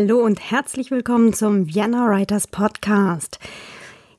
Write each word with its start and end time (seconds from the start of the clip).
Hallo 0.00 0.20
und 0.20 0.52
herzlich 0.52 0.92
willkommen 0.92 1.32
zum 1.32 1.74
Vienna 1.74 2.08
Writers 2.08 2.46
Podcast. 2.46 3.40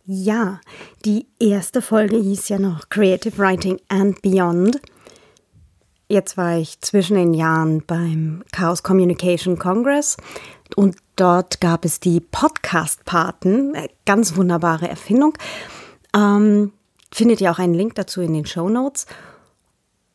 Ja, 0.06 0.60
die 1.06 1.26
erste 1.40 1.82
Folge 1.82 2.18
hieß 2.18 2.50
ja 2.50 2.60
noch 2.60 2.90
Creative 2.90 3.38
Writing 3.38 3.80
and 3.88 4.22
Beyond. 4.22 4.82
Jetzt 6.10 6.36
war 6.36 6.58
ich 6.58 6.82
zwischen 6.82 7.16
den 7.16 7.34
Jahren 7.34 7.82
beim 7.88 8.44
Chaos 8.52 8.84
Communication 8.84 9.58
Congress 9.58 10.18
und 10.76 10.98
dort 11.16 11.62
gab 11.62 11.86
es 11.86 12.02
die 12.02 12.20
Podcast-Paten, 12.20 13.78
ganz 14.06 14.36
wunderbare 14.36 14.90
Erfindung. 14.90 15.38
Ähm, 16.14 16.74
findet 17.10 17.40
ihr 17.40 17.52
auch 17.52 17.60
einen 17.60 17.74
Link 17.74 17.96
dazu 17.96 18.20
in 18.20 18.34
den 18.34 18.46
Show 18.46 18.68
Notes. 18.68 19.06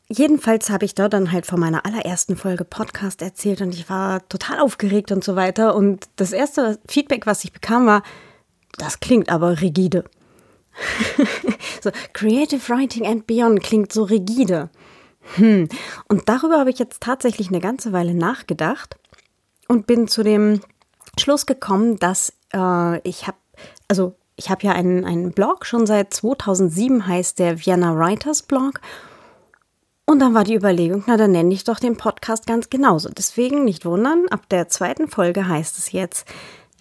Jedenfalls 0.07 0.69
habe 0.69 0.85
ich 0.85 0.93
dort 0.93 1.13
dann 1.13 1.31
halt 1.31 1.47
von 1.47 1.59
meiner 1.59 1.85
allerersten 1.85 2.37
Folge 2.37 2.63
Podcast 2.63 3.23
erzählt 3.23 3.61
und 3.61 3.73
ich 3.73 3.89
war 3.89 4.27
total 4.29 4.59
aufgeregt 4.59 5.11
und 5.11 5.23
so 5.23 5.35
weiter. 5.35 5.75
Und 5.75 6.07
das 6.15 6.31
erste 6.31 6.79
Feedback, 6.87 7.25
was 7.25 7.43
ich 7.43 7.51
bekam, 7.51 7.87
war, 7.87 8.03
das 8.77 8.99
klingt 8.99 9.29
aber 9.29 9.61
rigide. 9.61 10.03
so, 11.81 11.89
Creative 12.13 12.61
Writing 12.69 13.07
and 13.07 13.25
Beyond 13.25 13.63
klingt 13.63 13.91
so 13.91 14.03
rigide. 14.03 14.69
Hm. 15.35 15.69
Und 16.07 16.29
darüber 16.29 16.59
habe 16.59 16.69
ich 16.69 16.77
jetzt 16.77 17.01
tatsächlich 17.01 17.47
eine 17.47 17.59
ganze 17.59 17.91
Weile 17.91 18.13
nachgedacht 18.13 18.97
und 19.67 19.87
bin 19.87 20.07
zu 20.07 20.21
dem 20.21 20.61
Schluss 21.19 21.47
gekommen, 21.47 21.97
dass 21.97 22.33
äh, 22.53 22.99
ich 22.99 23.25
habe, 23.25 23.37
also 23.87 24.15
ich 24.35 24.51
habe 24.51 24.67
ja 24.67 24.73
einen, 24.73 25.03
einen 25.03 25.31
Blog, 25.31 25.65
schon 25.65 25.87
seit 25.87 26.13
2007 26.13 27.07
heißt 27.07 27.39
der 27.39 27.65
Vienna 27.65 27.97
Writers 27.97 28.43
Blog 28.43 28.81
und 30.05 30.19
dann 30.19 30.33
war 30.33 30.43
die 30.43 30.55
Überlegung, 30.55 31.03
na 31.07 31.17
dann 31.17 31.31
nenne 31.31 31.53
ich 31.53 31.63
doch 31.63 31.79
den 31.79 31.97
Podcast 31.97 32.47
ganz 32.47 32.69
genauso. 32.69 33.09
Deswegen 33.09 33.65
nicht 33.65 33.85
wundern, 33.85 34.25
ab 34.29 34.47
der 34.49 34.69
zweiten 34.69 35.07
Folge 35.07 35.47
heißt 35.47 35.77
es 35.77 35.91
jetzt 35.91 36.27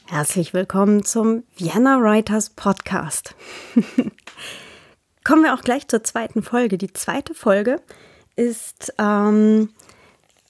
Herzlich 0.06 0.53
willkommen 0.53 1.03
zum 1.03 1.44
Vienna 1.56 1.98
Writers 1.98 2.50
Podcast. 2.50 3.34
Kommen 5.25 5.42
wir 5.42 5.55
auch 5.55 5.62
gleich 5.62 5.89
zur 5.89 6.05
zweiten 6.05 6.42
Folge. 6.42 6.77
Die 6.77 6.92
zweite 6.92 7.33
Folge 7.33 7.81
ist 8.36 8.92
ähm, 8.98 9.70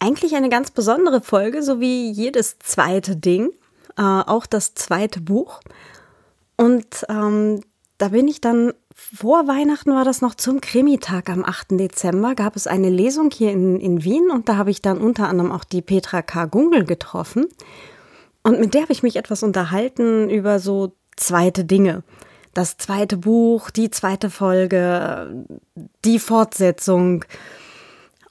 eigentlich 0.00 0.34
eine 0.34 0.48
ganz 0.48 0.72
besondere 0.72 1.20
Folge, 1.20 1.62
so 1.62 1.78
wie 1.78 2.11
jedes 2.11 2.59
zweite 2.59 3.14
Ding, 3.14 3.50
äh, 3.97 4.03
auch 4.03 4.44
das 4.47 4.75
zweite 4.75 5.20
Buch. 5.20 5.61
Und 6.56 7.06
ähm, 7.09 7.61
da 7.98 8.09
bin 8.09 8.27
ich 8.27 8.41
dann 8.41 8.75
vor 8.95 9.48
Weihnachten 9.48 9.91
war 9.92 10.05
das 10.05 10.23
noch 10.23 10.37
zum 10.37 10.61
Krimitag 10.61 11.28
am 11.28 11.45
8. 11.45 11.73
Dezember, 11.73 12.37
gab 12.37 12.55
es 12.55 12.69
eine 12.69 12.91
Lesung 12.91 13.31
hier 13.33 13.50
in, 13.50 13.81
in 13.81 14.05
Wien 14.05 14.31
und 14.31 14.48
da 14.48 14.56
habe 14.56 14.70
ich 14.70 14.83
dann 14.83 14.98
unter 14.98 15.28
anderem 15.28 15.50
auch 15.50 15.64
die 15.64 15.83
Petra 15.83 16.23
K. 16.23 16.45
Gungel 16.47 16.84
getroffen. 16.84 17.47
Und 18.45 18.61
mit 18.61 18.72
der 18.72 18.83
habe 18.83 18.92
ich 18.92 19.03
mich 19.03 19.17
etwas 19.17 19.42
unterhalten 19.42 20.31
über 20.31 20.61
so 20.61 20.92
zweite 21.17 21.65
Dinge. 21.65 22.05
Das 22.53 22.77
zweite 22.77 23.17
Buch, 23.17 23.70
die 23.70 23.91
zweite 23.91 24.31
Folge, 24.31 25.45
die 26.05 26.20
Fortsetzung. 26.20 27.25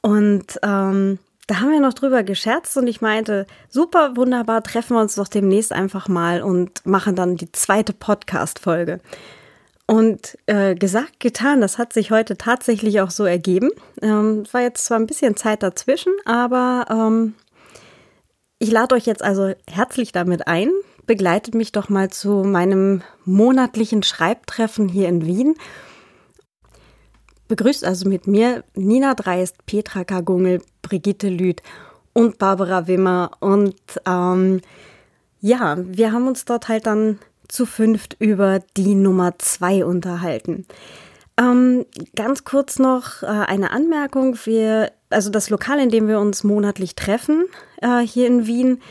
Und 0.01 0.59
ähm, 0.63 1.19
da 1.47 1.59
haben 1.59 1.71
wir 1.71 1.81
noch 1.81 1.93
drüber 1.93 2.23
gescherzt 2.23 2.77
und 2.77 2.87
ich 2.87 3.01
meinte, 3.01 3.47
super, 3.67 4.15
wunderbar, 4.15 4.63
treffen 4.63 4.95
wir 4.95 5.01
uns 5.01 5.15
doch 5.15 5.27
demnächst 5.27 5.73
einfach 5.73 6.07
mal 6.07 6.41
und 6.41 6.85
machen 6.85 7.17
dann 7.17 7.35
die 7.35 7.51
zweite 7.51 7.91
Podcast-Folge. 7.91 9.01
Und 9.85 10.37
äh, 10.45 10.75
gesagt, 10.75 11.19
getan, 11.19 11.59
das 11.59 11.77
hat 11.77 11.91
sich 11.91 12.09
heute 12.09 12.37
tatsächlich 12.37 13.01
auch 13.01 13.11
so 13.11 13.25
ergeben. 13.25 13.69
Ähm, 14.01 14.43
war 14.51 14.61
jetzt 14.61 14.85
zwar 14.85 14.97
ein 14.97 15.07
bisschen 15.07 15.35
Zeit 15.35 15.61
dazwischen, 15.61 16.13
aber 16.25 16.85
ähm, 16.89 17.33
ich 18.59 18.71
lade 18.71 18.95
euch 18.95 19.05
jetzt 19.05 19.21
also 19.21 19.53
herzlich 19.69 20.13
damit 20.13 20.47
ein. 20.47 20.69
Begleitet 21.05 21.53
mich 21.53 21.73
doch 21.73 21.89
mal 21.89 22.09
zu 22.09 22.43
meinem 22.45 23.01
monatlichen 23.25 24.03
Schreibtreffen 24.03 24.87
hier 24.87 25.09
in 25.09 25.25
Wien. 25.25 25.55
Begrüßt 27.49 27.83
also 27.83 28.07
mit 28.07 28.25
mir 28.25 28.63
Nina 28.73 29.15
Dreist, 29.15 29.65
Petra 29.65 30.05
Kagungel, 30.05 30.61
Brigitte 30.81 31.27
Lüth 31.27 31.61
und 32.13 32.37
Barbara 32.37 32.87
Wimmer. 32.87 33.31
Und 33.41 33.75
ähm, 34.05 34.61
ja, 35.41 35.75
wir 35.77 36.13
haben 36.13 36.27
uns 36.27 36.45
dort 36.45 36.69
halt 36.69 36.85
dann 36.85 37.19
zu 37.53 37.65
fünft 37.65 38.17
über 38.19 38.59
die 38.75 38.95
Nummer 38.95 39.37
zwei 39.37 39.85
unterhalten. 39.85 40.65
Ähm, 41.37 41.85
ganz 42.15 42.43
kurz 42.43 42.79
noch 42.79 43.23
äh, 43.23 43.27
eine 43.27 43.71
Anmerkung. 43.71 44.37
Wir, 44.43 44.91
also 45.09 45.29
das 45.29 45.49
Lokal, 45.49 45.79
in 45.79 45.89
dem 45.89 46.07
wir 46.07 46.19
uns 46.19 46.43
monatlich 46.43 46.95
treffen, 46.95 47.45
äh, 47.81 48.01
hier 48.01 48.27
in 48.27 48.45
Wien, 48.45 48.81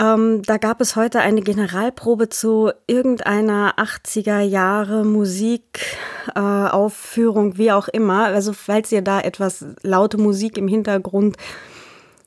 ähm, 0.00 0.42
da 0.42 0.58
gab 0.58 0.80
es 0.80 0.94
heute 0.94 1.18
eine 1.20 1.42
Generalprobe 1.42 2.28
zu 2.28 2.70
irgendeiner 2.86 3.74
80er 3.78 4.38
Jahre 4.40 5.04
Musikaufführung, 5.04 7.52
äh, 7.52 7.58
wie 7.58 7.72
auch 7.72 7.88
immer. 7.88 8.26
Also 8.26 8.52
falls 8.52 8.92
ihr 8.92 9.02
da 9.02 9.20
etwas 9.20 9.64
laute 9.82 10.18
Musik 10.18 10.56
im 10.56 10.68
Hintergrund 10.68 11.36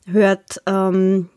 hört, 0.06 0.62
ähm, 0.66 1.30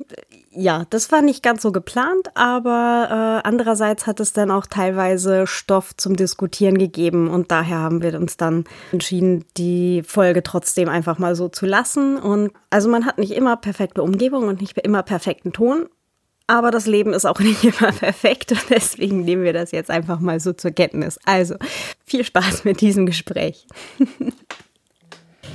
ja, 0.57 0.85
das 0.91 1.11
war 1.13 1.23
nicht 1.23 1.43
ganz 1.43 1.63
so 1.63 1.73
geplant, 1.73 2.29
aber 2.35 3.41
äh, 3.45 3.49
andererseits 3.49 4.07
hat 4.07 4.21
es 4.21 4.33
dann 4.33 4.51
auch 4.51 4.67
teilweise 4.67 5.47
Stoff 5.47 5.97
zum 5.97 6.17
Diskutieren 6.17 6.79
gegeben 6.79 7.29
und 7.29 7.51
daher 7.51 7.79
haben 7.79 8.03
wir 8.03 8.15
uns 8.19 8.37
dann 8.37 8.65
entschieden, 8.93 9.45
die 9.57 10.03
Folge 10.03 10.43
trotzdem 10.43 10.89
einfach 10.89 11.19
mal 11.19 11.35
so 11.35 11.49
zu 11.49 11.67
lassen. 11.67 12.17
Und 12.17 12.53
also 12.71 12.89
man 12.89 13.07
hat 13.07 13.19
nicht 13.19 13.33
immer 13.33 13.57
perfekte 13.57 14.03
Umgebung 14.03 14.49
und 14.49 14.61
nicht 14.61 14.79
immer 14.79 15.03
perfekten 15.03 15.53
Ton, 15.53 15.89
aber 16.47 16.71
das 16.71 16.87
Leben 16.87 17.13
ist 17.13 17.25
auch 17.25 17.39
nicht 17.41 17.65
immer 17.65 17.93
perfekt 17.93 18.53
und 18.53 18.65
deswegen 18.71 19.25
nehmen 19.25 19.45
wir 19.45 19.53
das 19.53 19.73
jetzt 19.73 19.91
einfach 19.91 20.21
mal 20.21 20.41
so 20.41 20.53
zur 20.53 20.71
Kenntnis. 20.71 21.19
Also 21.25 21.57
viel 22.05 22.25
Spaß 22.25 22.65
mit 22.65 22.81
diesem 22.81 23.07
Gespräch. 23.07 23.67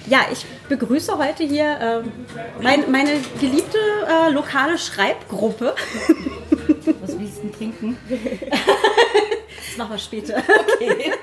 Ja, 0.10 0.26
ich 0.32 0.44
begrüße 0.68 1.20
heute 1.20 1.44
hier 1.44 2.04
äh, 2.04 2.64
mein, 2.64 2.90
meine 2.90 3.20
geliebte 3.40 3.78
äh, 4.08 4.32
lokale 4.32 4.80
Schreibgruppe. 4.80 5.76
Was 7.02 7.20
willst 7.20 7.38
du 7.38 7.42
denn 7.44 7.54
trinken? 7.54 7.98
das 8.10 9.78
machen 9.78 9.92
wir 9.92 9.98
später. 10.00 10.38
Okay. 10.38 11.14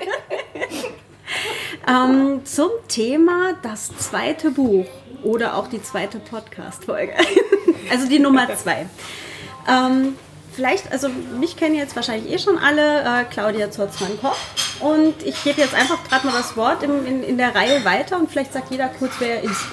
ähm, 1.87 2.45
zum 2.45 2.69
Thema 2.87 3.55
das 3.61 3.89
zweite 3.97 4.51
Buch 4.51 4.85
oder 5.21 5.57
auch 5.57 5.67
die 5.67 5.83
zweite 5.83 6.19
Podcast-Folge. 6.19 7.13
also 7.91 8.07
die 8.07 8.19
Nummer 8.19 8.47
zwei. 8.55 8.87
Ähm, 9.67 10.15
vielleicht, 10.53 10.93
also 10.93 11.09
mich 11.37 11.57
kennen 11.57 11.75
jetzt 11.75 11.93
wahrscheinlich 11.97 12.31
eh 12.31 12.39
schon 12.39 12.57
alle, 12.57 13.01
äh, 13.01 13.25
Claudia 13.25 13.69
Zorzmann-Koch. 13.69 14.37
Und 14.79 15.23
ich 15.23 15.43
gebe 15.43 15.61
jetzt 15.61 15.73
einfach 15.73 16.03
gerade 16.07 16.27
mal 16.27 16.33
das 16.37 16.55
Wort 16.55 16.83
in, 16.83 17.05
in, 17.05 17.23
in 17.23 17.37
der 17.37 17.55
Reihe 17.55 17.83
weiter 17.83 18.17
und 18.17 18.29
vielleicht 18.29 18.53
sagt 18.53 18.71
jeder 18.71 18.87
kurz, 18.87 19.13
wer 19.19 19.37
er 19.37 19.43
ist. 19.43 19.65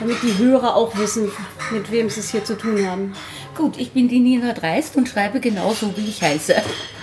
Damit 0.00 0.22
die 0.22 0.36
Hörer 0.38 0.76
auch 0.76 0.96
wissen, 0.96 1.30
mit 1.70 1.90
wem 1.90 2.08
sie 2.08 2.20
es 2.20 2.30
hier 2.30 2.44
zu 2.44 2.56
tun 2.56 2.86
haben. 2.86 3.14
Gut, 3.56 3.76
ich 3.78 3.92
bin 3.92 4.08
die 4.08 4.20
Nina 4.20 4.52
Dreist 4.52 4.96
und 4.96 5.08
schreibe 5.08 5.40
genauso, 5.40 5.96
wie 5.96 6.08
ich 6.08 6.22
heiße. 6.22 6.54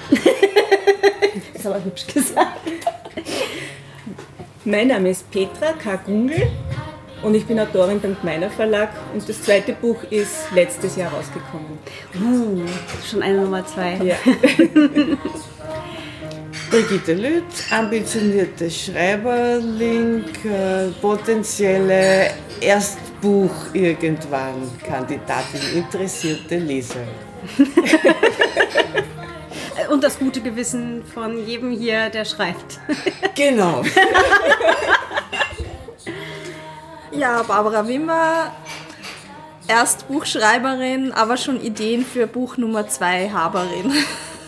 ist 1.54 1.68
aber 1.68 1.84
hübsch 1.84 2.08
gesagt. 2.08 2.60
Mein 4.66 4.88
Name 4.88 5.10
ist 5.10 5.30
Petra 5.32 5.74
K. 5.74 5.98
Gungel 5.98 6.50
und 7.22 7.36
ich 7.36 7.46
bin 7.46 7.60
Autorin 7.60 8.00
beim 8.00 8.18
Gmeiner 8.20 8.50
Verlag 8.50 8.90
und 9.14 9.28
das 9.28 9.42
zweite 9.42 9.74
Buch 9.74 10.04
ist 10.10 10.52
letztes 10.54 10.96
Jahr 10.96 11.12
rausgekommen. 11.12 11.78
Uh, 12.16 12.66
schon 13.10 13.22
eine 13.22 13.42
Nummer 13.42 13.66
zwei. 13.66 13.96
Ja. 14.04 14.16
Brigitte 16.70 17.14
Lüth, 17.14 17.72
ambitionierte 17.72 18.70
Schreiberling, 18.70 20.24
äh, 20.46 20.90
potenzielle 21.02 22.30
Erstbuch 22.62 23.74
irgendwann, 23.74 24.70
Kandidatin, 24.88 25.62
interessierte 25.74 26.58
Leser. 26.58 27.08
Und 29.90 30.04
das 30.04 30.20
gute 30.20 30.42
Gewissen 30.42 31.04
von 31.12 31.44
jedem 31.44 31.72
hier, 31.72 32.10
der 32.10 32.26
schreibt. 32.26 32.80
Genau. 33.36 33.84
Ja, 37.12 37.44
Barbara 37.44 37.88
Wimmer, 37.88 38.52
Erstbuchschreiberin, 39.68 41.14
aber 41.14 41.38
schon 41.38 41.62
Ideen 41.62 42.04
für 42.06 42.28
Buch 42.28 42.58
Nummer 42.58 42.88
2 42.88 43.30
Haberin. 43.30 43.94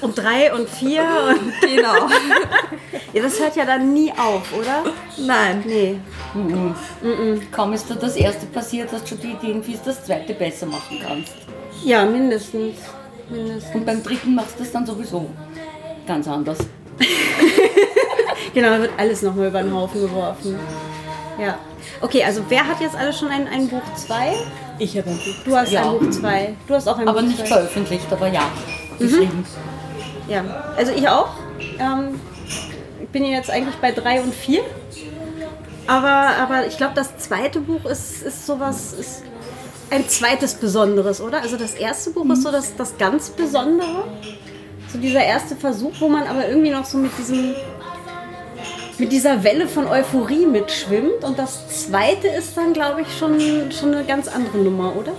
Und 0.02 0.18
drei 0.18 0.54
und 0.54 0.68
vier 0.70 1.04
und 1.30 1.52
genau. 1.62 1.94
ja, 3.14 3.22
das 3.22 3.40
hört 3.40 3.56
ja 3.56 3.66
dann 3.66 3.94
nie 3.94 4.12
auf, 4.12 4.52
oder? 4.58 4.84
Nein. 5.18 5.64
Nee. 5.66 6.00
Mhm. 6.34 6.76
Mhm. 7.02 7.52
Kaum 7.52 7.74
ist 7.74 7.90
dir 7.90 7.96
das 7.96 8.16
erste 8.16 8.46
passiert, 8.48 8.92
dass 8.92 9.04
du 9.04 9.16
die 9.16 9.32
Ideen 9.32 9.64
fürs 9.64 9.84
das 9.84 10.04
zweite 10.04 10.34
besser 10.34 10.66
machen 10.66 11.00
kannst. 11.06 11.34
Ja, 11.84 12.06
mindestens. 12.06 12.78
mindestens. 13.30 13.76
Und 13.76 13.86
beim 13.86 14.02
dritten 14.04 14.36
machst 14.36 14.56
du 14.58 14.64
das 14.64 14.72
dann 14.72 14.86
sowieso 14.86 15.30
ganz 16.08 16.28
anders. 16.28 16.58
genau, 18.54 18.80
wird 18.80 18.92
alles 18.98 19.22
nochmal 19.22 19.48
über 19.48 19.62
den 19.62 19.74
Haufen 19.74 20.02
geworfen. 20.02 20.58
Ja. 21.40 21.58
Okay, 22.02 22.24
also 22.24 22.42
wer 22.50 22.68
hat 22.68 22.80
jetzt 22.82 22.96
alles 22.96 23.20
schon 23.20 23.30
ein, 23.30 23.48
ein 23.48 23.68
Buch 23.68 23.82
2? 23.96 24.34
Ich 24.80 24.98
habe 24.98 25.10
ein 25.10 25.18
Buch. 25.18 25.44
Du 25.46 25.56
hast 25.56 25.72
Ja. 25.72 25.84
ein 25.92 26.00
Buch 26.00 26.10
2. 26.10 26.56
Du 26.68 26.74
hast 26.74 26.88
auch 26.88 26.98
ein 26.98 27.08
Aber 27.08 27.22
Buch 27.22 27.28
nicht 27.28 27.40
zwei. 27.40 27.46
veröffentlicht, 27.48 28.08
aber 28.12 28.28
ja, 28.28 28.44
geschrieben. 29.00 29.46
Ja, 30.32 30.46
also 30.78 30.94
ich 30.94 31.10
auch. 31.10 31.34
Ähm, 31.78 32.22
ich 33.02 33.10
bin 33.10 33.26
jetzt 33.26 33.50
eigentlich 33.50 33.76
bei 33.76 33.92
3 33.92 34.22
und 34.22 34.34
4. 34.34 34.62
Aber, 35.88 36.38
aber 36.42 36.68
ich 36.68 36.78
glaube, 36.78 36.94
das 36.96 37.18
zweite 37.18 37.60
Buch 37.60 37.84
ist, 37.84 38.24
ist 38.24 38.46
sowas, 38.46 38.94
ist 38.94 39.24
ein 39.90 40.08
zweites 40.08 40.54
Besonderes, 40.54 41.20
oder? 41.20 41.42
Also 41.42 41.58
das 41.58 41.74
erste 41.74 42.12
Buch 42.12 42.30
ist 42.30 42.44
so 42.44 42.52
das, 42.52 42.78
das 42.78 42.98
ganz 42.98 43.30
Besondere. 43.32 44.06
So 44.88 45.00
dieser 45.00 45.22
erste 45.22 45.58
Versuch, 45.58 45.92
wo 46.00 46.08
man 46.08 46.24
aber 46.24 46.48
irgendwie 46.48 46.70
noch 46.70 46.86
so 46.86 46.98
mit 46.98 47.12
diesem 47.18 47.54
mit 48.98 49.12
dieser 49.12 49.44
Welle 49.44 49.68
von 49.68 49.88
Euphorie 49.88 50.46
mitschwimmt. 50.46 51.26
Und 51.26 51.38
das 51.40 51.68
zweite 51.88 52.28
ist 52.28 52.56
dann, 52.56 52.72
glaube 52.72 53.02
ich, 53.02 53.18
schon, 53.18 53.38
schon 53.72 53.94
eine 53.94 54.06
ganz 54.06 54.30
andere 54.30 54.60
Nummer, 54.60 54.96
oder? 54.96 55.12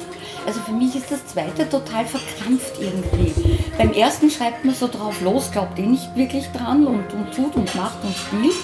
Also 0.47 0.61
für 0.61 0.73
mich 0.73 0.97
ist 0.97 1.11
das 1.11 1.27
zweite 1.27 1.69
total 1.69 2.07
verkrampft 2.07 2.75
irgendwie. 2.81 3.35
Beim 3.79 3.93
ersten 3.93 4.31
schreibt 4.31 4.65
man 4.65 4.75
so 4.75 4.87
drauf 4.87 5.21
los, 5.23 5.51
glaubt 5.51 5.79
eh 5.79 5.87
nicht 5.87 6.15
wirklich 6.15 6.47
dran 6.49 6.87
und, 6.87 7.13
und 7.13 7.35
tut 7.35 7.57
und 7.57 7.75
macht 7.75 8.05
und 8.05 8.15
spielt. 8.15 8.55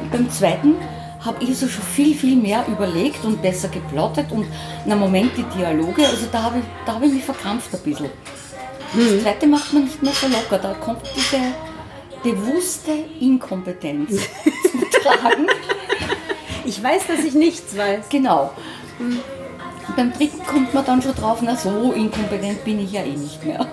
Und 0.00 0.10
beim 0.10 0.30
zweiten 0.30 0.74
habe 1.24 1.42
ich 1.44 1.58
so 1.58 1.68
schon 1.68 1.82
viel, 1.82 2.14
viel 2.14 2.36
mehr 2.36 2.64
überlegt 2.68 3.24
und 3.24 3.42
besser 3.42 3.68
geplottet 3.68 4.30
und 4.30 4.46
na 4.86 4.94
Moment 4.94 5.32
die 5.36 5.42
Dialoge, 5.42 6.06
also 6.06 6.26
da 6.30 6.44
habe 6.44 6.58
ich, 6.58 6.64
da 6.86 6.94
habe 6.94 7.06
ich 7.06 7.12
mich 7.12 7.24
verkrampft 7.24 7.74
ein 7.74 7.80
bisschen. 7.80 8.10
Das 8.94 9.22
zweite 9.22 9.46
macht 9.46 9.72
man 9.72 9.84
nicht 9.84 10.02
mehr 10.02 10.12
so 10.12 10.28
locker, 10.28 10.58
da 10.58 10.74
kommt 10.74 11.02
diese 11.14 11.38
bewusste 12.22 12.92
Inkompetenz 13.20 14.10
zum 14.70 14.80
Tragen. 15.02 15.46
Ich 16.64 16.82
weiß, 16.82 17.06
dass 17.06 17.24
ich 17.24 17.34
nichts 17.34 17.76
weiß. 17.76 18.08
Genau. 18.08 18.52
Und 18.98 19.20
beim 19.96 20.12
dritten 20.12 20.44
kommt 20.44 20.72
man 20.74 20.84
dann 20.84 21.02
schon 21.02 21.14
drauf, 21.14 21.38
na 21.42 21.56
so 21.56 21.92
inkompetent 21.92 22.64
bin 22.64 22.80
ich 22.80 22.92
ja 22.92 23.02
eh 23.02 23.16
nicht 23.16 23.44
mehr. 23.44 23.66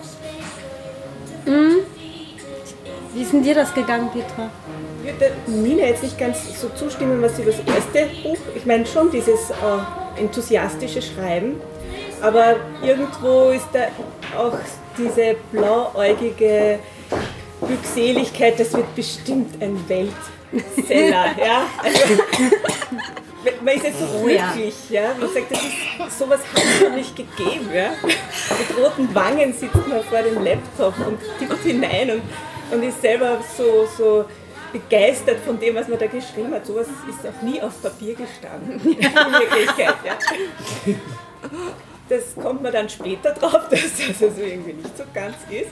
Wie 3.15 3.21
ist 3.21 3.31
denn 3.31 3.43
dir 3.43 3.55
das 3.55 3.73
gegangen, 3.73 4.09
Petra? 4.11 4.49
Ich 5.05 5.13
würde 5.13 5.31
Nina 5.47 5.85
jetzt 5.85 6.03
nicht 6.03 6.19
ganz 6.19 6.59
so 6.59 6.67
zustimmen, 6.75 7.21
was 7.21 7.39
über 7.39 7.51
das 7.51 7.61
erste 7.61 8.13
Buch, 8.21 8.37
ich 8.53 8.65
meine 8.65 8.85
schon 8.85 9.09
dieses 9.09 9.51
äh, 9.51 10.19
enthusiastische 10.19 11.01
Schreiben, 11.01 11.61
aber 12.21 12.57
irgendwo 12.83 13.51
ist 13.51 13.69
da 13.71 13.87
auch 14.37 14.57
diese 14.97 15.37
blauäugige 15.53 16.79
Glückseligkeit, 17.65 18.59
das 18.59 18.73
wird 18.73 18.93
bestimmt 18.93 19.61
ein 19.61 19.79
Weltseller. 19.87 21.25
ja? 21.37 21.67
also, 21.81 21.99
man 23.63 23.75
ist 23.75 23.83
jetzt 23.85 23.99
so 23.99 24.05
Oh 24.25 24.27
ja. 24.27 24.51
glücklich, 24.51 24.75
ja? 24.89 25.15
man 25.17 25.29
sagt, 25.33 25.51
das 25.51 25.59
ist, 25.59 26.19
sowas 26.19 26.41
hat 26.53 26.63
es 26.63 26.81
noch 26.81 26.95
nicht 26.97 27.15
gegeben. 27.15 27.69
Ja? 27.73 27.91
Mit 28.03 28.77
roten 28.77 29.15
Wangen 29.15 29.53
sitzt 29.53 29.87
man 29.87 30.03
vor 30.03 30.21
dem 30.21 30.43
Laptop 30.43 30.95
und 31.07 31.17
tippt 31.39 31.63
hinein 31.63 32.11
und, 32.11 32.21
und 32.71 32.83
ist 32.83 33.01
selber 33.01 33.39
so, 33.57 33.87
so 33.97 34.25
begeistert 34.71 35.39
von 35.39 35.59
dem, 35.59 35.75
was 35.75 35.87
man 35.87 35.97
da 35.97 36.07
geschrieben 36.07 36.53
hat. 36.53 36.65
Sowas 36.65 36.87
ist 37.09 37.25
auch 37.25 37.41
nie 37.41 37.61
auf 37.61 37.81
Papier 37.81 38.15
gestanden, 38.15 38.79
in 38.83 38.97
Wirklichkeit. 38.99 39.95
Ja. 40.03 40.17
Das 42.09 42.35
kommt 42.35 42.61
man 42.61 42.71
dann 42.71 42.89
später 42.89 43.31
drauf, 43.31 43.61
dass 43.69 43.81
das 43.81 44.21
also 44.21 44.41
irgendwie 44.41 44.73
nicht 44.73 44.97
so 44.97 45.03
ganz 45.13 45.35
ist. 45.49 45.71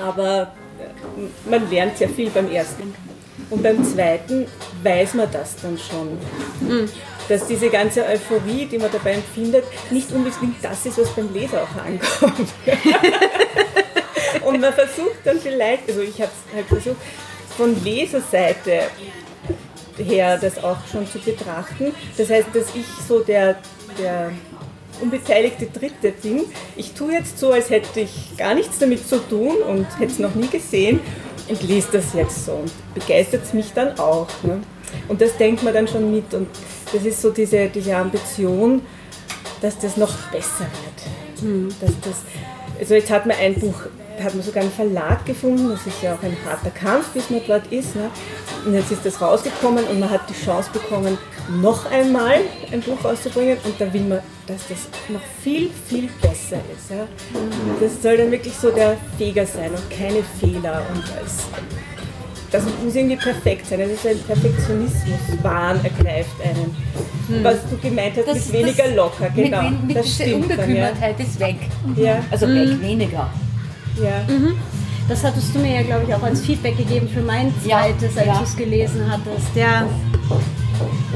Aber 0.00 0.52
äh, 0.78 1.48
man 1.48 1.70
lernt 1.70 1.98
sehr 1.98 2.08
viel 2.08 2.30
beim 2.30 2.50
ersten. 2.50 2.94
Und 3.50 3.62
beim 3.62 3.84
zweiten 3.84 4.46
weiß 4.82 5.14
man 5.14 5.30
das 5.30 5.56
dann 5.56 5.78
schon. 5.78 6.18
Dass 7.28 7.46
diese 7.46 7.68
ganze 7.68 8.04
Euphorie, 8.04 8.66
die 8.66 8.78
man 8.78 8.90
dabei 8.90 9.12
empfindet, 9.12 9.64
nicht 9.90 10.10
unbedingt 10.10 10.56
das 10.62 10.86
ist, 10.86 10.98
was 10.98 11.10
beim 11.10 11.32
Leser 11.32 11.62
auch 11.62 11.84
ankommt. 11.84 12.48
Und 14.54 14.60
man 14.60 14.72
versucht 14.72 15.18
dann 15.24 15.38
vielleicht, 15.38 15.88
also 15.88 16.00
ich 16.00 16.20
habe 16.20 16.30
es 16.30 16.54
halt 16.54 16.66
versucht, 16.66 16.96
von 17.56 17.84
Leserseite 17.84 18.82
her 19.98 20.38
das 20.38 20.62
auch 20.62 20.78
schon 20.90 21.06
zu 21.06 21.18
betrachten. 21.18 21.94
Das 22.16 22.30
heißt, 22.30 22.48
dass 22.54 22.74
ich 22.74 22.86
so 23.06 23.20
der, 23.20 23.58
der 23.98 24.32
unbeteiligte 25.00 25.66
Dritte 25.66 26.12
bin. 26.22 26.44
Ich 26.76 26.92
tue 26.92 27.12
jetzt 27.12 27.38
so, 27.38 27.52
als 27.52 27.70
hätte 27.70 28.00
ich 28.00 28.36
gar 28.36 28.54
nichts 28.54 28.78
damit 28.78 29.06
zu 29.06 29.18
tun 29.18 29.56
und 29.68 29.86
hätte 29.98 30.12
es 30.12 30.18
noch 30.18 30.34
nie 30.34 30.48
gesehen 30.48 31.00
und 31.48 31.62
lese 31.62 31.88
das 31.92 32.14
jetzt 32.14 32.46
so 32.46 32.52
und 32.52 32.72
begeistert 32.94 33.42
es 33.44 33.52
mich 33.52 33.72
dann 33.72 33.98
auch. 33.98 34.28
Ne? 34.42 34.60
Und 35.08 35.20
das 35.20 35.36
denkt 35.36 35.62
man 35.62 35.74
dann 35.74 35.88
schon 35.88 36.14
mit 36.14 36.32
und 36.34 36.48
das 36.92 37.04
ist 37.04 37.20
so 37.20 37.30
diese, 37.30 37.68
diese 37.68 37.96
Ambition, 37.96 38.82
dass 39.60 39.78
das 39.78 39.96
noch 39.96 40.14
besser 40.30 40.66
wird. 40.66 41.72
Dass 41.80 41.90
das, 42.00 42.16
also 42.78 42.94
jetzt 42.94 43.10
hat 43.10 43.26
man 43.26 43.36
ein 43.36 43.54
Buch, 43.54 43.74
hat 44.22 44.34
man 44.34 44.42
sogar 44.42 44.62
einen 44.62 44.72
Verlag 44.72 45.24
gefunden, 45.24 45.68
das 45.70 45.86
ist 45.86 46.02
ja 46.02 46.14
auch 46.14 46.22
ein 46.22 46.36
harter 46.44 46.70
Kampf, 46.70 47.08
bis 47.10 47.30
man 47.30 47.40
dort 47.46 47.66
ist. 47.72 47.94
Ne? 47.96 48.10
Und 48.64 48.74
jetzt 48.74 48.90
ist 48.90 49.04
das 49.04 49.20
rausgekommen 49.20 49.84
und 49.84 50.00
man 50.00 50.10
hat 50.10 50.22
die 50.28 50.44
Chance 50.44 50.70
bekommen, 50.72 51.18
noch 51.60 51.90
einmal 51.90 52.36
ein 52.72 52.80
Buch 52.80 53.04
rauszubringen 53.04 53.58
und 53.64 53.80
da 53.80 53.92
will 53.92 54.02
man, 54.02 54.20
dass 54.46 54.68
das 54.68 54.88
noch 55.08 55.20
viel, 55.42 55.70
viel 55.86 56.08
besser 56.20 56.60
ist. 56.76 56.90
Ja? 56.90 57.06
Das 57.80 58.02
soll 58.02 58.16
dann 58.16 58.30
wirklich 58.30 58.54
so 58.54 58.70
der 58.70 58.96
Feger 59.18 59.46
sein 59.46 59.70
und 59.70 59.90
keine 59.90 60.22
Fehler 60.40 60.82
und 60.94 61.02
es, 61.24 61.44
das 62.50 62.64
muss 62.84 62.94
irgendwie 62.94 63.16
perfekt 63.16 63.66
sein. 63.66 63.80
Das 63.80 63.90
ist 63.90 64.06
ein 64.06 64.18
Perfektionismus, 64.20 65.18
Wahn 65.42 65.82
ergreift 65.84 66.36
einen. 66.44 66.76
Was 67.42 67.58
du 67.70 67.78
gemeint 67.78 68.14
hast, 68.16 68.34
mit 68.34 68.52
weniger 68.52 68.88
locker, 68.88 69.30
genau. 69.30 69.62
Mit, 69.62 69.84
mit 69.86 69.96
das 69.96 70.04
dieser 70.06 70.24
stimmt 70.24 70.50
dann, 70.50 70.58
ja. 70.58 70.64
Unbekümmertheit 70.64 71.20
ist 71.20 71.40
weg. 71.40 71.56
Ja, 71.96 72.22
Also 72.30 72.46
weg 72.48 72.80
weniger. 72.80 73.30
Ja. 74.00 74.24
Das 75.08 75.24
hattest 75.24 75.54
du 75.54 75.58
mir 75.58 75.74
ja, 75.74 75.82
glaube 75.82 76.04
ich, 76.08 76.14
auch 76.14 76.22
als 76.22 76.40
Feedback 76.40 76.76
gegeben 76.76 77.08
für 77.08 77.22
mein 77.22 77.52
Ja, 77.64 77.80
zweites, 77.82 78.16
als 78.16 78.26
ja. 78.26 78.38
du 78.38 78.44
es 78.44 78.56
gelesen 78.56 79.02
hattest. 79.10 79.54
Ja. 79.54 79.86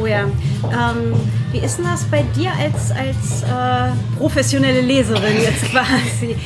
Oh 0.00 0.06
ja. 0.06 0.24
Ähm, 0.24 1.14
wie 1.52 1.58
ist 1.58 1.78
denn 1.78 1.86
das 1.86 2.04
bei 2.04 2.22
dir 2.36 2.50
als, 2.52 2.90
als 2.90 3.42
äh, 3.42 3.92
professionelle 4.18 4.80
Leserin 4.80 5.36
jetzt 5.42 5.64
quasi? 5.70 6.36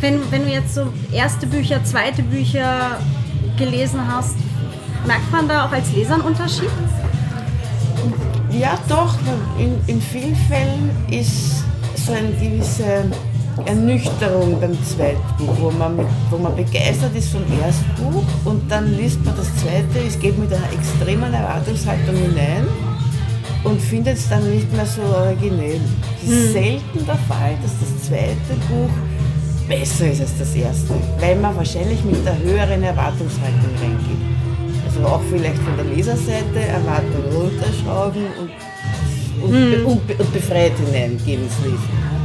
Wenn, 0.00 0.20
wenn 0.30 0.44
du 0.44 0.50
jetzt 0.50 0.74
so 0.74 0.92
erste 1.12 1.46
Bücher, 1.46 1.82
zweite 1.82 2.22
Bücher 2.22 2.98
gelesen 3.58 4.00
hast, 4.06 4.36
merkt 5.06 5.32
man 5.32 5.48
da 5.48 5.66
auch 5.66 5.72
als 5.72 5.90
Leser 5.92 6.14
einen 6.14 6.22
Unterschied? 6.22 6.70
Ja, 8.50 8.78
doch. 8.88 9.16
In, 9.58 9.74
in 9.86 10.00
vielen 10.00 10.36
Fällen 10.36 10.90
ist 11.10 11.64
so 11.96 12.12
eine 12.12 12.28
gewisse 12.32 13.04
Ernüchterung 13.64 14.60
beim 14.60 14.76
Zweitbuch, 14.84 15.54
wo 15.60 15.70
man, 15.70 15.96
mit, 15.96 16.06
wo 16.30 16.36
man 16.36 16.54
begeistert 16.54 17.16
ist 17.16 17.30
vom 17.30 17.42
Erstbuch 17.62 18.24
und 18.44 18.70
dann 18.70 18.96
liest 18.96 19.24
man 19.24 19.34
das 19.36 19.46
Zweite, 19.56 20.06
es 20.06 20.18
geht 20.18 20.38
mit 20.38 20.52
einer 20.52 20.70
extremen 20.72 21.32
Erwartungshaltung 21.32 22.14
hinein 22.14 22.66
und 23.64 23.80
findet 23.80 24.18
es 24.18 24.28
dann 24.28 24.48
nicht 24.50 24.70
mehr 24.74 24.86
so 24.86 25.02
originell. 25.02 25.80
Es 26.22 26.30
ist 26.30 26.52
selten 26.52 27.06
der 27.06 27.16
Fall, 27.16 27.54
dass 27.62 27.72
das 27.80 28.08
zweite 28.08 28.54
Buch 28.68 28.90
besser 29.68 30.10
ist 30.10 30.20
als 30.20 30.38
das 30.38 30.54
erste, 30.54 30.94
weil 31.18 31.36
man 31.36 31.56
wahrscheinlich 31.56 32.02
mit 32.04 32.26
einer 32.26 32.38
höheren 32.38 32.82
Erwartungshaltung 32.82 33.70
reingeht. 33.80 34.22
Also 34.86 35.06
auch 35.08 35.20
vielleicht 35.30 35.58
von 35.58 35.76
der 35.76 35.86
Leserseite 35.96 36.60
Erwartungen 36.60 37.32
runterschrauben 37.34 38.22
und, 38.38 38.50
und, 39.44 39.50
be- 39.52 39.84
und, 39.84 40.06
be- 40.06 40.14
und 40.22 40.32
befreit 40.32 40.72
hineingehen 40.78 41.42
ins 41.42 41.58
Lesen. 41.64 42.15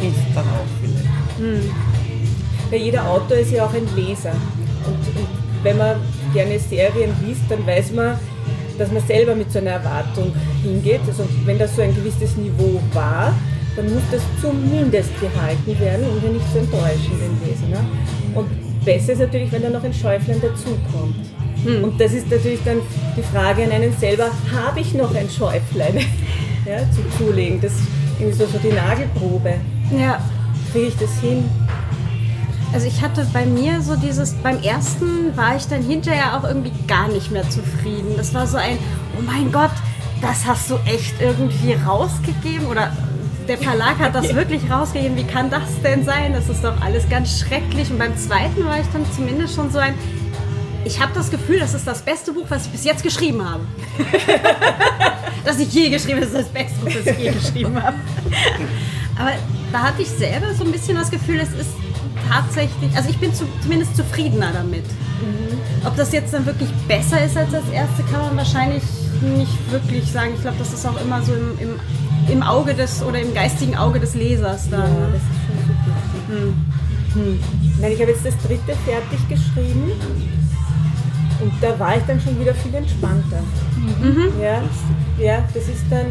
Hilft 0.00 0.34
dann 0.34 0.44
auch 0.44 0.66
vielleicht. 0.80 1.08
Ja, 2.70 2.76
jeder 2.78 3.08
Autor 3.08 3.38
ist 3.38 3.52
ja 3.52 3.64
auch 3.64 3.72
ein 3.72 3.86
Leser. 3.94 4.32
Und, 4.84 4.94
und 4.94 5.28
wenn 5.62 5.78
man 5.78 5.96
gerne 6.32 6.58
Serien 6.58 7.10
liest, 7.24 7.42
dann 7.48 7.66
weiß 7.66 7.92
man, 7.92 8.18
dass 8.78 8.90
man 8.90 9.02
selber 9.06 9.34
mit 9.34 9.50
so 9.50 9.58
einer 9.58 9.72
Erwartung 9.72 10.32
hingeht. 10.62 11.00
Also 11.06 11.24
wenn 11.44 11.58
das 11.58 11.76
so 11.76 11.82
ein 11.82 11.94
gewisses 11.94 12.36
Niveau 12.36 12.80
war, 12.92 13.34
dann 13.76 13.92
muss 13.92 14.02
das 14.10 14.22
zumindest 14.40 15.10
gehalten 15.20 15.78
werden, 15.78 16.06
um 16.08 16.22
ja 16.24 16.30
nicht 16.30 16.52
zu 16.52 16.58
enttäuschen, 16.58 17.12
den 17.20 17.48
Leser. 17.48 17.68
Ne? 17.68 17.88
Und 18.34 18.84
besser 18.84 19.12
ist 19.12 19.20
natürlich, 19.20 19.52
wenn 19.52 19.62
da 19.62 19.70
noch 19.70 19.84
ein 19.84 19.92
Schäuflein 19.92 20.40
dazukommt. 20.40 21.16
Und 21.82 22.00
das 22.00 22.12
ist 22.12 22.30
natürlich 22.30 22.60
dann 22.64 22.78
die 23.16 23.22
Frage 23.22 23.64
an 23.64 23.72
einen 23.72 23.92
selber, 23.98 24.30
habe 24.54 24.80
ich 24.80 24.94
noch 24.94 25.14
ein 25.14 25.28
Schäuflein 25.28 25.96
ja, 26.66 26.78
zu 26.92 27.02
zulegen? 27.18 27.60
Das 27.60 27.72
ist 27.72 27.80
irgendwie 28.18 28.38
so, 28.38 28.46
so 28.46 28.58
die 28.58 28.72
Nagelprobe. 28.72 29.54
Ja. 29.90 30.20
Kriege 30.72 30.88
ich 30.88 30.96
das 30.96 31.18
hin? 31.20 31.48
Also 32.72 32.86
ich 32.86 33.00
hatte 33.00 33.26
bei 33.32 33.46
mir 33.46 33.80
so 33.80 33.96
dieses, 33.96 34.34
beim 34.34 34.60
ersten 34.62 35.36
war 35.36 35.56
ich 35.56 35.66
dann 35.66 35.82
hinterher 35.82 36.36
auch 36.36 36.44
irgendwie 36.44 36.72
gar 36.86 37.08
nicht 37.08 37.30
mehr 37.30 37.48
zufrieden. 37.48 38.14
Das 38.16 38.34
war 38.34 38.46
so 38.46 38.56
ein, 38.56 38.78
oh 39.18 39.22
mein 39.22 39.52
Gott, 39.52 39.70
das 40.20 40.44
hast 40.46 40.70
du 40.70 40.74
echt 40.84 41.20
irgendwie 41.20 41.74
rausgegeben 41.74 42.66
oder 42.66 42.92
der 43.48 43.58
Verlag 43.58 43.98
hat 43.98 44.14
das 44.14 44.34
wirklich 44.34 44.68
rausgegeben. 44.70 45.16
Wie 45.16 45.24
kann 45.24 45.50
das 45.50 45.80
denn 45.82 46.04
sein? 46.04 46.32
Das 46.32 46.48
ist 46.48 46.64
doch 46.64 46.80
alles 46.82 47.08
ganz 47.08 47.38
schrecklich. 47.38 47.90
Und 47.90 47.98
beim 47.98 48.16
zweiten 48.16 48.64
war 48.64 48.80
ich 48.80 48.86
dann 48.92 49.04
zumindest 49.14 49.54
schon 49.54 49.70
so 49.70 49.78
ein, 49.78 49.94
ich 50.84 51.00
habe 51.00 51.12
das 51.14 51.30
Gefühl, 51.30 51.60
das 51.60 51.74
ist 51.74 51.86
das 51.86 52.02
beste 52.02 52.32
Buch, 52.32 52.46
was 52.48 52.66
ich 52.66 52.72
bis 52.72 52.84
jetzt 52.84 53.02
geschrieben 53.02 53.48
habe. 53.48 53.60
das 55.44 55.58
ich 55.58 55.72
je 55.72 55.90
geschrieben 55.90 56.16
habe, 56.16 56.26
ist 56.26 56.34
das 56.34 56.48
beste 56.48 56.78
Buch, 56.80 56.92
das 56.92 57.06
ich 57.06 57.18
je 57.18 57.30
geschrieben 57.30 57.82
habe. 57.82 57.96
Aber 59.18 59.32
da 59.72 59.82
hatte 59.82 60.02
ich 60.02 60.08
selber 60.08 60.54
so 60.54 60.64
ein 60.64 60.72
bisschen 60.72 60.96
das 60.96 61.10
Gefühl, 61.10 61.40
es 61.40 61.50
ist 61.50 61.70
tatsächlich, 62.28 62.94
also 62.96 63.08
ich 63.08 63.18
bin 63.18 63.32
zu, 63.34 63.44
zumindest 63.62 63.96
zufriedener 63.96 64.52
damit. 64.52 64.84
Ob 65.84 65.96
das 65.96 66.12
jetzt 66.12 66.34
dann 66.34 66.44
wirklich 66.44 66.70
besser 66.88 67.24
ist 67.24 67.36
als 67.36 67.50
das 67.50 67.68
erste, 67.70 68.02
kann 68.04 68.20
man 68.20 68.36
wahrscheinlich 68.36 68.82
nicht 69.22 69.70
wirklich 69.70 70.10
sagen. 70.10 70.32
Ich 70.34 70.42
glaube, 70.42 70.56
das 70.58 70.72
ist 70.72 70.84
auch 70.86 71.00
immer 71.00 71.22
so 71.22 71.32
im, 71.32 71.58
im, 71.58 71.80
im 72.30 72.42
Auge 72.42 72.74
des 72.74 73.02
oder 73.02 73.20
im 73.20 73.32
geistigen 73.32 73.76
Auge 73.76 74.00
des 74.00 74.14
Lesers 74.14 74.68
dann. 74.68 74.80
Ja, 74.82 75.06
das 75.12 75.22
ist 75.22 75.40
schon 75.46 75.58
subjektiv. 75.66 76.54
Hm. 77.14 77.40
Nein, 77.80 77.92
ich 77.92 78.00
habe 78.00 78.10
jetzt 78.10 78.26
das 78.26 78.36
dritte 78.38 78.76
fertig 78.84 79.28
geschrieben 79.28 79.92
und 81.40 81.52
da 81.60 81.78
war 81.78 81.96
ich 81.96 82.02
dann 82.04 82.20
schon 82.20 82.38
wieder 82.40 82.54
viel 82.54 82.74
entspannter. 82.74 83.40
Ja, 84.42 84.62
ja, 85.18 85.44
das 85.54 85.68
ist 85.68 85.84
dann, 85.90 86.06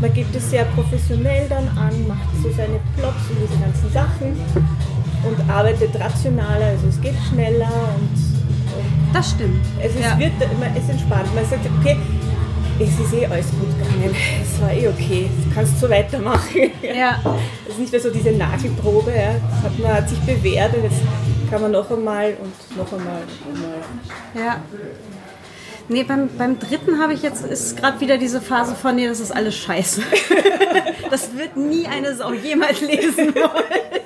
man 0.00 0.12
gibt 0.12 0.34
es 0.34 0.50
sehr 0.50 0.64
professionell 0.66 1.48
dann 1.48 1.68
an, 1.78 2.06
macht 2.08 2.28
so 2.42 2.50
seine 2.50 2.78
Plots 2.96 3.28
und 3.30 3.38
diese 3.42 3.58
ganzen 3.60 3.92
Sachen 3.92 4.36
und 5.24 5.50
arbeitet 5.50 5.98
rationaler, 5.98 6.66
also 6.66 6.88
es 6.88 7.00
geht 7.00 7.14
schneller 7.30 7.70
und 7.96 9.14
Das 9.14 9.30
stimmt. 9.30 9.64
es, 9.80 9.94
ist, 9.94 10.00
Ja. 10.02 10.18
wird, 10.18 10.32
man, 10.60 10.70
es 10.76 10.88
entspannt. 10.88 11.32
Man 11.34 11.44
sagt, 11.46 11.64
okay, 11.80 11.96
es 12.78 12.88
ist 12.98 13.14
eh 13.14 13.24
alles 13.26 13.46
gut 13.50 13.68
gegangen, 13.78 14.14
es 14.42 14.60
war 14.60 14.72
eh 14.72 14.88
okay, 14.88 15.30
du 15.44 15.54
kannst 15.54 15.78
so 15.80 15.88
weitermachen. 15.88 16.70
Ja. 16.82 17.18
Es 17.66 17.74
ist 17.74 17.78
nicht 17.80 17.92
mehr 17.92 18.00
so 18.00 18.10
diese 18.10 18.32
Nagelprobe, 18.32 19.10
ja. 19.12 19.34
das 19.48 19.62
hat, 19.62 19.78
man 19.78 19.94
hat 19.94 20.08
sich 20.08 20.18
bewährt 20.20 20.74
und 20.76 20.82
jetzt 20.84 21.00
kann 21.50 21.62
man 21.62 21.70
noch 21.72 21.88
einmal 21.90 22.34
und 22.42 22.76
noch 22.76 22.92
einmal 22.92 23.22
und 23.46 23.54
noch 23.54 23.64
einmal. 23.64 24.46
Ja. 24.46 24.56
Nee, 25.88 26.02
beim, 26.02 26.28
beim 26.38 26.58
dritten 26.58 26.98
habe 27.00 27.12
ich 27.12 27.22
jetzt, 27.22 27.44
ist 27.44 27.76
gerade 27.76 28.00
wieder 28.00 28.16
diese 28.16 28.40
Phase 28.40 28.74
von, 28.74 28.96
nee, 28.96 29.06
das 29.06 29.20
ist 29.20 29.30
alles 29.30 29.54
scheiße. 29.54 30.02
das 31.10 31.36
wird 31.36 31.56
nie 31.56 31.86
eine 31.86 32.14
Sau 32.14 32.32
jemals 32.32 32.80
lesen 32.80 33.34
wollen. 33.34 34.02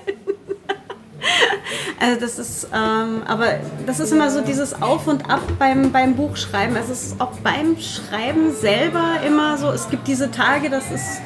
Also 2.01 2.21
das 2.21 2.39
ist, 2.39 2.69
ähm, 2.73 3.23
aber 3.27 3.55
das 3.87 4.01
ist 4.01 4.13
immer 4.13 4.31
so 4.31 4.41
dieses 4.41 4.81
Auf 4.83 5.07
und 5.07 5.29
Ab 5.31 5.43
beim, 5.59 5.91
beim 5.93 6.15
Buchschreiben. 6.15 6.77
Es 6.77 6.89
ist 6.89 7.21
auch 7.21 7.33
beim 7.43 7.77
Schreiben 7.79 8.53
selber 8.53 9.21
immer 9.27 9.57
so, 9.59 9.71
es 9.71 9.91
gibt 9.91 10.07
diese 10.07 10.31
Tage, 10.31 10.71
das 10.71 10.91
ist, 10.91 11.21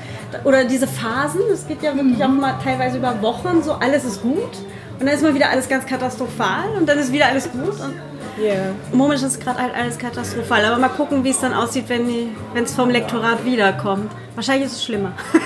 oder 0.45 0.65
diese 0.65 0.87
Phasen, 0.87 1.43
es 1.53 1.67
geht 1.67 1.83
ja 1.83 1.95
wirklich 1.95 2.23
auch 2.25 2.29
mal 2.29 2.59
teilweise 2.63 2.99
über 2.99 3.21
Wochen, 3.21 3.63
so 3.63 3.73
alles 3.73 4.05
ist 4.05 4.23
gut. 4.23 4.57
Und 4.99 5.07
dann 5.07 5.15
ist 5.15 5.23
mal 5.23 5.35
wieder 5.35 5.51
alles 5.51 5.69
ganz 5.69 5.85
katastrophal 5.85 6.71
und 6.79 6.89
dann 6.89 6.99
ist 6.99 7.13
wieder 7.13 7.27
alles 7.27 7.51
gut. 7.51 7.79
Und 7.81 7.95
Ja. 8.39 8.75
Momentan 8.93 9.29
ist 9.29 9.41
gerade 9.41 9.61
halt 9.61 9.75
alles 9.75 9.99
katastrophal, 9.99 10.65
aber 10.65 10.79
mal 10.79 10.89
gucken, 10.89 11.25
wie 11.25 11.31
es 11.31 11.41
dann 11.41 11.53
aussieht, 11.55 11.89
wenn 11.89 12.35
es 12.55 12.75
vom 12.75 12.91
Lektorat 12.91 13.45
wiederkommt. 13.45 14.11
Wahrscheinlich 14.35 14.67
ist 14.67 14.77
es 14.77 14.85
schlimmer. 14.85 15.13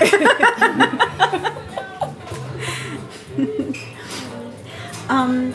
ähm, 5.11 5.53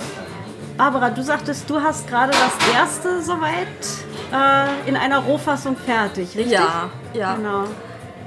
Barbara, 0.77 1.09
du 1.09 1.23
sagtest, 1.23 1.69
du 1.69 1.81
hast 1.81 2.07
gerade 2.07 2.31
das 2.31 2.53
erste 2.73 3.21
soweit 3.21 3.67
äh, 4.33 4.89
in 4.89 4.97
einer 4.97 5.19
Rohfassung 5.19 5.75
fertig, 5.77 6.35
richtig? 6.35 6.53
Ja, 6.53 6.89
ja. 7.13 7.35
Genau. 7.35 7.65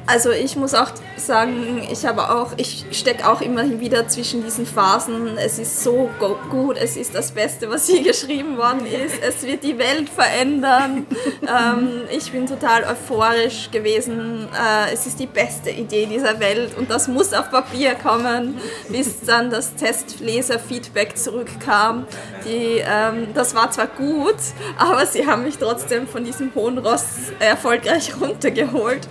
Also 0.07 0.31
ich 0.33 0.55
muss 0.57 0.75
auch 0.75 0.91
sagen, 1.17 1.83
ich 1.91 2.05
habe 2.05 2.29
auch, 2.31 2.53
ich 2.59 2.85
stecke 2.91 3.27
auch 3.27 3.41
immer 3.41 3.81
wieder 3.81 4.07
zwischen 4.07 4.45
diesen 4.45 4.67
Phasen. 4.67 5.39
Es 5.39 5.59
ist 5.59 5.83
so 5.83 6.11
gut, 6.51 6.77
es 6.77 6.97
ist 6.97 7.15
das 7.15 7.33
Beste, 7.33 7.71
was 7.71 7.89
je 7.89 8.03
geschrieben 8.03 8.59
worden 8.59 8.85
ist. 8.85 9.15
Es 9.23 9.43
wird 9.43 9.65
die 9.65 9.79
Welt 9.79 10.11
verändern. 10.11 11.07
ähm, 11.43 12.03
ich 12.11 12.31
bin 12.33 12.47
total 12.47 12.85
euphorisch 12.85 13.71
gewesen. 13.71 14.49
Äh, 14.53 14.93
es 14.93 15.07
ist 15.07 15.19
die 15.19 15.27
beste 15.27 15.71
Idee 15.71 16.05
dieser 16.05 16.39
Welt 16.39 16.77
und 16.77 16.91
das 16.91 17.09
muss 17.09 17.33
auf 17.33 17.51
Papier 17.51 17.95
kommen, 17.95 18.61
bis 18.91 19.23
dann 19.23 19.49
das 19.49 19.75
Testleser-Feedback 19.75 21.17
zurückkam. 21.17 22.07
Die, 22.45 22.83
ähm, 22.87 23.29
das 23.33 23.55
war 23.55 23.71
zwar 23.71 23.87
gut, 23.87 24.37
aber 24.77 25.07
sie 25.07 25.27
haben 25.27 25.45
mich 25.45 25.57
trotzdem 25.57 26.07
von 26.07 26.25
diesem 26.25 26.55
hohen 26.55 26.77
Ross 26.77 27.05
erfolgreich 27.41 28.13
runtergeholt 28.21 29.09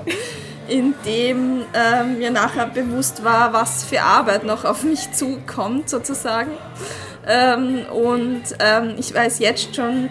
in 0.67 0.93
dem 1.05 1.63
ähm, 1.73 2.17
mir 2.17 2.31
nachher 2.31 2.67
bewusst 2.67 3.23
war, 3.23 3.53
was 3.53 3.83
für 3.83 4.01
Arbeit 4.01 4.43
noch 4.45 4.65
auf 4.65 4.83
mich 4.83 5.11
zukommt, 5.11 5.89
sozusagen. 5.89 6.51
Ähm, 7.27 7.85
und 7.91 8.43
ähm, 8.59 8.95
ich 8.97 9.13
weiß 9.13 9.39
jetzt 9.39 9.75
schon, 9.75 10.09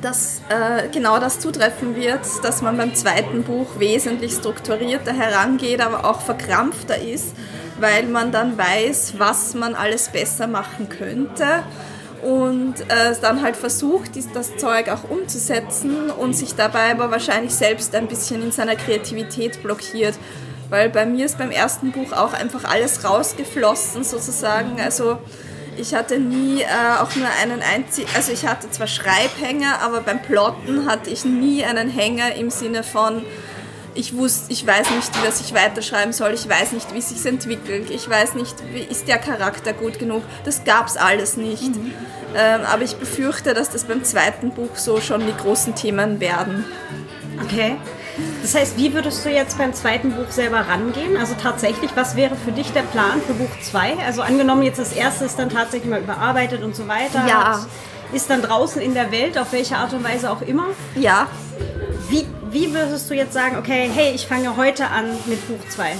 dass 0.00 0.42
äh, 0.50 0.88
genau 0.92 1.18
das 1.18 1.40
zutreffen 1.40 1.96
wird, 1.96 2.20
dass 2.42 2.60
man 2.60 2.76
beim 2.76 2.94
zweiten 2.94 3.42
Buch 3.42 3.78
wesentlich 3.78 4.32
strukturierter 4.32 5.12
herangeht, 5.12 5.80
aber 5.80 6.04
auch 6.04 6.20
verkrampfter 6.20 7.00
ist, 7.00 7.34
weil 7.80 8.04
man 8.04 8.30
dann 8.30 8.58
weiß, 8.58 9.14
was 9.18 9.54
man 9.54 9.74
alles 9.74 10.10
besser 10.10 10.46
machen 10.46 10.88
könnte 10.88 11.64
und 12.24 12.80
äh, 12.80 13.14
dann 13.20 13.42
halt 13.42 13.54
versucht, 13.54 14.12
das 14.34 14.56
Zeug 14.56 14.88
auch 14.88 15.10
umzusetzen 15.10 16.10
und 16.10 16.34
sich 16.34 16.54
dabei 16.54 16.90
aber 16.90 17.10
wahrscheinlich 17.10 17.54
selbst 17.54 17.94
ein 17.94 18.08
bisschen 18.08 18.42
in 18.42 18.50
seiner 18.50 18.76
Kreativität 18.76 19.62
blockiert. 19.62 20.14
Weil 20.70 20.88
bei 20.88 21.04
mir 21.04 21.26
ist 21.26 21.36
beim 21.36 21.50
ersten 21.50 21.92
Buch 21.92 22.12
auch 22.12 22.32
einfach 22.32 22.64
alles 22.64 23.04
rausgeflossen 23.04 24.04
sozusagen. 24.04 24.80
Also 24.80 25.18
ich 25.76 25.94
hatte 25.94 26.18
nie 26.18 26.62
äh, 26.62 26.66
auch 27.00 27.14
nur 27.14 27.28
einen 27.42 27.60
einzigen, 27.60 28.08
also 28.14 28.32
ich 28.32 28.46
hatte 28.46 28.70
zwar 28.70 28.86
Schreibhänger, 28.86 29.82
aber 29.82 30.00
beim 30.00 30.22
Plotten 30.22 30.86
hatte 30.86 31.10
ich 31.10 31.24
nie 31.24 31.64
einen 31.64 31.90
Hänger 31.90 32.34
im 32.36 32.48
Sinne 32.50 32.82
von, 32.82 33.22
ich 33.94 34.16
wusste, 34.16 34.52
ich 34.52 34.66
weiß 34.66 34.90
nicht, 34.90 35.16
wie 35.16 35.26
das 35.26 35.40
ich 35.40 35.54
weiterschreiben 35.54 36.12
soll, 36.12 36.32
ich 36.32 36.48
weiß 36.48 36.72
nicht, 36.72 36.92
wie 36.92 36.98
es 36.98 37.10
sich 37.10 37.24
entwickelt, 37.26 37.90
ich 37.90 38.08
weiß 38.08 38.34
nicht, 38.34 38.54
wie 38.72 38.80
ist 38.80 39.08
der 39.08 39.18
Charakter 39.18 39.72
gut 39.72 39.98
genug. 39.98 40.22
Das 40.44 40.64
gab 40.64 40.88
es 40.88 40.96
alles 40.96 41.36
nicht. 41.36 41.70
Ähm, 42.36 42.60
aber 42.66 42.82
ich 42.82 42.96
befürchte, 42.96 43.54
dass 43.54 43.70
das 43.70 43.84
beim 43.84 44.02
zweiten 44.02 44.50
Buch 44.50 44.76
so 44.76 45.00
schon 45.00 45.24
die 45.24 45.36
großen 45.36 45.74
Themen 45.74 46.18
werden. 46.20 46.64
Okay. 47.44 47.76
Das 48.42 48.54
heißt, 48.54 48.76
wie 48.76 48.92
würdest 48.94 49.24
du 49.24 49.30
jetzt 49.30 49.58
beim 49.58 49.72
zweiten 49.72 50.12
Buch 50.12 50.30
selber 50.30 50.60
rangehen? 50.60 51.16
Also 51.16 51.34
tatsächlich, 51.40 51.90
was 51.94 52.14
wäre 52.16 52.36
für 52.36 52.52
dich 52.52 52.72
der 52.72 52.82
Plan 52.82 53.20
für 53.26 53.34
Buch 53.34 53.50
2? 53.62 53.98
Also 54.06 54.22
angenommen, 54.22 54.62
jetzt 54.62 54.78
das 54.78 54.92
erste 54.92 55.24
ist 55.24 55.38
dann 55.38 55.50
tatsächlich 55.50 55.90
mal 55.90 56.00
überarbeitet 56.00 56.62
und 56.62 56.76
so 56.76 56.86
weiter. 56.86 57.26
Ja. 57.28 57.66
Ist 58.12 58.30
dann 58.30 58.42
draußen 58.42 58.80
in 58.80 58.94
der 58.94 59.10
Welt, 59.10 59.36
auf 59.38 59.52
welche 59.52 59.76
Art 59.76 59.92
und 59.92 60.04
Weise 60.04 60.30
auch 60.30 60.42
immer. 60.42 60.66
Ja, 60.94 61.26
Wie, 62.08 62.24
wie 62.54 62.72
würdest 62.72 63.10
du 63.10 63.14
jetzt 63.14 63.34
sagen, 63.34 63.56
okay, 63.58 63.90
hey, 63.92 64.12
ich 64.14 64.26
fange 64.26 64.56
heute 64.56 64.86
an 64.86 65.06
mit 65.26 65.46
Buch 65.48 65.68
2? 65.68 65.96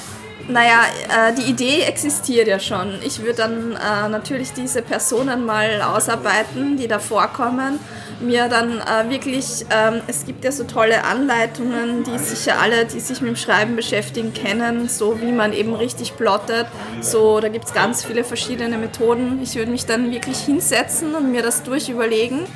Naja, 0.47 0.83
äh, 1.09 1.35
die 1.35 1.51
Idee 1.51 1.83
existiert 1.83 2.47
ja 2.47 2.61
schon. 2.61 2.99
Ich 3.03 3.21
würde 3.21 3.35
dann 3.35 3.73
äh, 3.73 4.09
natürlich 4.09 4.53
diese 4.53 4.83
Personen 4.83 5.47
mal 5.47 5.83
ausarbeiten, 5.83 6.77
die 6.77 6.87
da 6.87 6.99
vorkommen. 6.99 7.81
Mir 8.21 8.49
dann 8.49 8.79
äh, 8.79 9.11
wirklich, 9.11 9.65
ähm, 9.71 10.03
es 10.07 10.27
gibt 10.27 10.45
ja 10.45 10.53
so 10.53 10.65
tolle 10.65 11.05
Anleitungen, 11.05 12.05
die 12.05 12.19
sicher 12.19 12.61
alle, 12.61 12.85
die 12.85 13.01
sich 13.01 13.21
mit 13.21 13.31
dem 13.31 13.37
Schreiben 13.37 13.75
beschäftigen, 13.75 14.33
kennen, 14.33 14.89
so 14.89 15.21
wie 15.21 15.33
man 15.33 15.53
eben 15.53 15.75
richtig 15.75 16.15
plottet. 16.17 16.67
So, 17.01 17.41
da 17.41 17.49
gibt 17.49 17.65
es 17.65 17.73
ganz 17.73 18.05
viele 18.05 18.23
verschiedene 18.23 18.77
Methoden. 18.77 19.41
Ich 19.43 19.57
würde 19.57 19.73
mich 19.73 19.87
dann 19.87 20.13
wirklich 20.13 20.39
hinsetzen 20.39 21.15
und 21.15 21.33
mir 21.33 21.43
das 21.43 21.63
durchüberlegen 21.63 22.47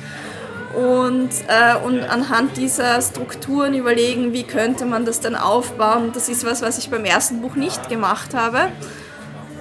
und, 0.75 1.29
äh, 1.47 1.75
und 1.83 2.03
anhand 2.03 2.57
dieser 2.57 3.01
Strukturen 3.01 3.73
überlegen, 3.73 4.33
wie 4.33 4.43
könnte 4.43 4.85
man 4.85 5.05
das 5.05 5.19
dann 5.19 5.35
aufbauen. 5.35 6.11
Das 6.13 6.29
ist 6.29 6.45
was, 6.45 6.61
was 6.61 6.77
ich 6.77 6.89
beim 6.89 7.05
ersten 7.05 7.41
Buch 7.41 7.55
nicht 7.55 7.89
gemacht 7.89 8.33
habe. 8.33 8.69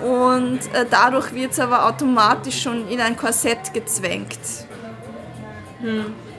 Und 0.05 0.61
äh, 0.75 0.85
dadurch 0.89 1.35
wird 1.35 1.53
es 1.53 1.61
aber 1.61 1.87
automatisch 1.87 2.63
schon 2.63 2.89
in 2.89 3.01
ein 3.01 3.17
Korsett 3.17 3.73
gezwängt. 3.73 4.39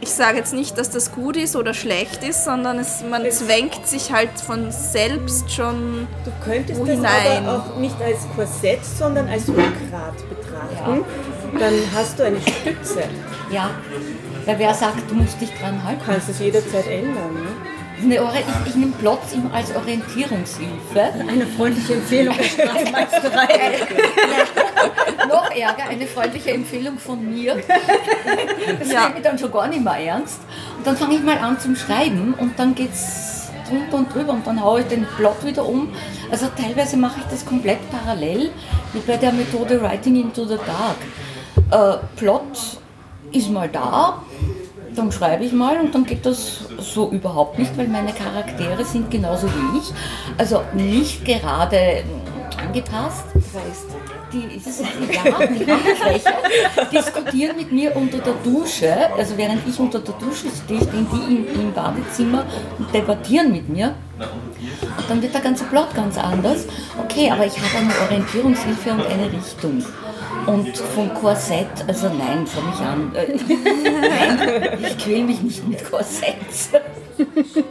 Ich 0.02 0.10
sage 0.10 0.38
jetzt 0.38 0.54
nicht, 0.54 0.78
dass 0.78 0.90
das 0.90 1.12
gut 1.12 1.36
ist 1.38 1.56
oder 1.56 1.74
schlecht 1.74 2.24
ist, 2.24 2.44
sondern 2.46 2.78
es, 2.80 3.04
man 3.10 3.30
zwängt 3.32 3.88
sich 3.88 4.12
halt 4.12 4.30
von 4.40 4.72
selbst 4.72 5.52
schon. 5.52 6.08
Du 6.24 6.32
könntest 6.44 6.82
das 6.82 6.90
hinein? 6.90 7.46
aber 7.46 7.58
auch 7.58 7.78
nicht 7.78 8.02
als 8.02 8.20
Korsett, 8.36 8.84
sondern 8.84 9.28
als 9.28 9.48
Rückgrat 9.48 10.16
betrachten. 10.30 11.06
Dann 11.58 11.74
hast 11.94 12.20
du 12.20 12.24
eine 12.24 12.40
Stütze. 12.42 13.04
Ja, 13.52 13.72
weil 14.46 14.60
wer 14.60 14.74
sagt, 14.74 15.10
du 15.10 15.16
musst 15.16 15.40
dich 15.42 15.50
dran 15.60 15.84
halten. 15.84 16.02
Du 16.06 16.12
kannst 16.12 16.30
es 16.30 16.40
jederzeit 16.40 16.88
ändern. 16.88 17.34
Ne? 17.34 17.50
Ich, 18.02 18.70
ich 18.70 18.76
nehme 18.76 18.94
Plots 18.94 19.34
immer 19.34 19.54
als 19.54 19.76
Orientierungshilfe. 19.76 21.02
Eine 21.28 21.46
freundliche 21.46 21.96
Empfehlung 21.96 22.34
der 22.38 22.44
Straßenmeisterei. 22.46 23.72
Noch 25.28 25.52
ärger, 25.52 25.90
eine 25.90 26.08
freundliche 26.08 26.52
Empfehlung 26.52 26.98
von 26.98 27.30
mir. 27.30 27.58
Das 28.80 28.90
Ja. 28.92 29.08
nehme 29.08 29.18
ich 29.18 29.24
dann 29.24 29.38
schon 29.38 29.52
gar 29.52 29.68
nicht 29.68 29.84
mehr 29.84 29.96
ernst. 29.98 30.40
Und 30.78 30.88
dann 30.88 30.96
fange 30.96 31.16
ich 31.16 31.24
mal 31.24 31.38
an 31.40 31.60
zum 31.60 31.76
Schreiben 31.76 32.34
und 32.36 32.58
dann 32.58 32.74
geht 32.74 32.94
es 32.94 33.50
drunter 33.68 33.98
und 33.98 34.14
drüber 34.16 34.32
und 34.34 34.48
dann 34.48 34.64
haue 34.64 34.80
ich 34.82 34.88
den 34.88 35.06
Plot 35.18 35.44
wieder 35.46 35.66
um. 35.66 35.90
Also 36.32 36.48
teilweise 36.56 36.96
mache 36.96 37.20
ich 37.20 37.26
das 37.30 37.46
komplett 37.46 37.80
parallel, 37.92 38.52
wie 38.94 39.00
bei 39.00 39.18
der 39.18 39.34
Methode 39.34 39.82
Writing 39.82 40.16
into 40.16 40.46
the 40.46 40.58
Dark. 40.58 40.98
Äh, 41.72 41.98
Plot 42.16 42.80
ist 43.32 43.50
mal 43.50 43.70
da, 43.70 44.24
dann 44.96 45.12
schreibe 45.12 45.44
ich 45.44 45.54
mal 45.54 45.80
und 45.80 45.94
dann 45.94 46.06
geht 46.06 46.26
das 46.26 46.66
so 46.80 47.10
überhaupt 47.12 47.60
nicht, 47.60 47.78
weil 47.78 47.88
meine 47.88 48.12
Charaktere 48.12 48.84
sind 48.84 49.10
genauso 49.10 49.48
wie 49.48 49.78
ich. 49.80 49.94
Also 50.38 50.62
nicht 50.74 51.24
gerade 51.26 52.04
mm, 52.04 52.60
angepasst. 52.68 53.26
Die, 54.32 54.60
das 54.64 54.80
ist 54.80 54.82
ja, 54.82 54.88
die 55.08 55.72
Handfläche, 55.72 56.30
diskutieren 56.92 57.58
mit 57.58 57.72
mir 57.72 57.96
unter 57.96 58.20
der 58.20 58.34
Dusche. 58.44 58.94
Also 59.18 59.36
während 59.38 59.68
ich 59.68 59.80
unter 59.80 60.00
der 60.00 60.14
Dusche 60.16 60.48
stehe, 60.64 60.82
stehen 60.82 61.08
die 61.12 61.36
im, 61.36 61.62
im 61.62 61.74
Badezimmer 61.74 62.46
und 62.78 62.94
debattieren 62.94 63.52
mit 63.52 63.68
mir. 63.70 63.96
Und 64.20 65.10
dann 65.10 65.22
wird 65.22 65.34
der 65.34 65.42
ganze 65.42 65.64
Plot 65.64 65.96
ganz 65.96 66.18
anders. 66.18 66.66
Okay, 67.04 67.32
aber 67.32 67.46
ich 67.46 67.58
habe 67.58 67.78
eine 67.80 67.94
Orientierungshilfe 68.06 68.92
und 68.92 69.08
eine 69.08 69.32
Richtung. 69.32 69.84
Und 70.46 70.78
vom 70.78 71.14
Korsett, 71.14 71.68
also 71.88 72.08
nein, 72.08 72.46
schau 72.52 72.62
mich 72.62 72.80
an. 72.80 73.16
Äh, 73.16 73.38
nein, 74.70 74.80
ich 74.82 74.98
quäle 74.98 75.24
mich 75.24 75.42
nicht 75.42 75.68
mit 75.68 75.90
Korsetts. 75.90 76.70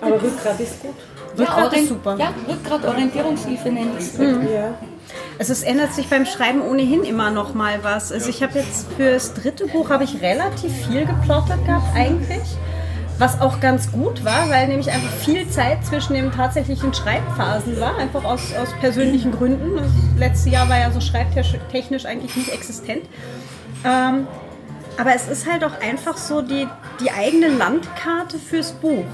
Aber 0.01 0.23
Rückgrat 0.23 0.61
ist 0.61 0.83
gut. 0.83 0.95
Rückgrat 1.39 1.73
ja, 1.73 1.79
ist 1.79 1.89
super. 1.89 2.17
Ja, 2.19 2.35
Rückgrat, 2.49 2.85
Orientierungshilfe 2.85 3.71
nenne 3.71 3.91
ich 3.99 4.05
es. 4.05 4.19
Ja. 4.19 4.75
Also 5.39 5.53
es 5.53 5.63
ändert 5.63 5.93
sich 5.93 6.09
beim 6.09 6.27
Schreiben 6.27 6.63
ohnehin 6.63 7.05
immer 7.05 7.31
noch 7.31 7.55
mal 7.55 7.79
was. 7.83 8.13
Also 8.13 8.29
ich 8.29 8.43
habe 8.43 8.59
jetzt 8.59 8.87
fürs 8.97 9.35
dritte 9.35 9.67
Buch 9.67 9.91
habe 9.91 10.05
ich 10.05 10.21
relativ 10.21 10.73
viel 10.87 11.07
geplottet 11.07 11.65
gehabt 11.65 11.95
eigentlich. 11.95 12.43
Was 13.19 13.41
auch 13.41 13.59
ganz 13.59 13.91
gut 13.91 14.25
war, 14.25 14.49
weil 14.49 14.69
nämlich 14.69 14.91
einfach 14.93 15.11
viel 15.11 15.49
Zeit 15.49 15.85
zwischen 15.85 16.15
den 16.15 16.31
tatsächlichen 16.31 16.95
Schreibphasen 16.95 17.81
war, 17.81 17.99
einfach 17.99 18.25
aus, 18.25 18.55
aus 18.55 18.73
persönlichen 18.81 19.33
Gründen. 19.33 19.77
Das 19.77 19.91
letzte 20.17 20.51
Jahr 20.51 20.69
war 20.69 20.79
ja 20.79 20.93
so 20.93 21.01
schreibtechnisch 21.01 22.07
eigentlich 22.07 22.37
nicht 22.37 22.53
existent. 22.53 23.07
Ähm, 23.85 24.29
aber 24.97 25.15
es 25.15 25.27
ist 25.27 25.51
halt 25.51 25.65
auch 25.65 25.81
einfach 25.81 26.17
so 26.17 26.43
die, 26.43 26.69
die 27.01 27.11
eigene 27.11 27.49
Landkarte 27.49 28.39
fürs 28.39 28.73
Buch. 28.73 29.05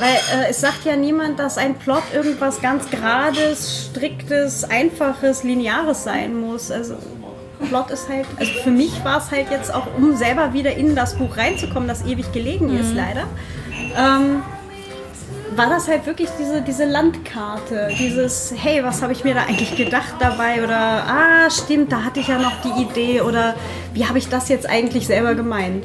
Weil 0.00 0.40
äh, 0.40 0.50
es 0.50 0.60
sagt 0.60 0.84
ja 0.84 0.96
niemand, 0.96 1.38
dass 1.38 1.58
ein 1.58 1.76
Plot 1.76 2.02
irgendwas 2.12 2.60
ganz 2.60 2.88
Gerades, 2.90 3.90
Striktes, 3.90 4.64
Einfaches, 4.64 5.44
Lineares 5.44 6.04
sein 6.04 6.40
muss. 6.40 6.70
Also 6.70 6.94
Plot 7.68 7.90
ist 7.90 8.08
halt, 8.08 8.26
also 8.38 8.52
für 8.62 8.70
mich 8.70 9.04
war 9.04 9.18
es 9.18 9.30
halt 9.30 9.50
jetzt 9.50 9.72
auch, 9.72 9.86
um 9.96 10.16
selber 10.16 10.52
wieder 10.52 10.74
in 10.74 10.94
das 10.94 11.14
Buch 11.14 11.36
reinzukommen, 11.36 11.88
das 11.88 12.04
ewig 12.04 12.32
gelegen 12.32 12.76
ist 12.78 12.94
leider, 12.94 13.24
ähm, 13.96 14.42
war 15.56 15.68
das 15.68 15.88
halt 15.88 16.06
wirklich 16.06 16.28
diese, 16.38 16.62
diese 16.62 16.84
Landkarte, 16.84 17.90
dieses, 17.98 18.54
hey, 18.56 18.84
was 18.84 19.02
habe 19.02 19.12
ich 19.12 19.24
mir 19.24 19.34
da 19.34 19.42
eigentlich 19.42 19.76
gedacht 19.76 20.14
dabei 20.20 20.62
oder, 20.62 20.76
ah, 20.76 21.50
stimmt, 21.50 21.90
da 21.92 22.04
hatte 22.04 22.20
ich 22.20 22.28
ja 22.28 22.38
noch 22.38 22.52
die 22.62 22.82
Idee 22.82 23.20
oder 23.20 23.54
wie 23.92 24.06
habe 24.06 24.18
ich 24.18 24.28
das 24.28 24.48
jetzt 24.48 24.68
eigentlich 24.68 25.06
selber 25.06 25.34
gemeint? 25.34 25.84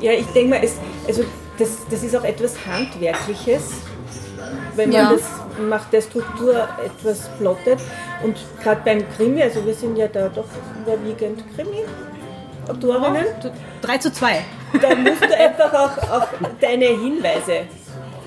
Ja, 0.00 0.12
ich 0.12 0.26
denke 0.26 0.50
mal, 0.50 0.60
es, 0.62 0.76
also 1.08 1.24
das, 1.58 1.70
das 1.90 2.02
ist 2.02 2.14
auch 2.14 2.24
etwas 2.24 2.54
Handwerkliches, 2.66 3.72
wenn 4.76 4.90
man 4.90 4.98
Ja. 5.00 5.12
das 5.12 5.22
nach 5.68 5.88
der 5.90 6.00
Struktur 6.02 6.68
etwas 6.84 7.28
plottet. 7.38 7.78
Und 8.22 8.36
gerade 8.62 8.80
beim 8.84 9.04
Krimi, 9.16 9.42
also 9.42 9.64
wir 9.64 9.74
sind 9.74 9.96
ja 9.96 10.08
da 10.08 10.28
doch 10.28 10.44
überwiegend 10.82 11.42
Krimi-Autorinnen, 11.56 13.26
3 13.82 13.98
zu 13.98 14.12
2. 14.12 14.44
da 14.80 14.94
musst 14.94 15.22
du 15.22 15.36
einfach 15.36 15.72
auch, 15.72 16.10
auch 16.10 16.28
deine 16.60 16.86
Hinweise 16.86 17.62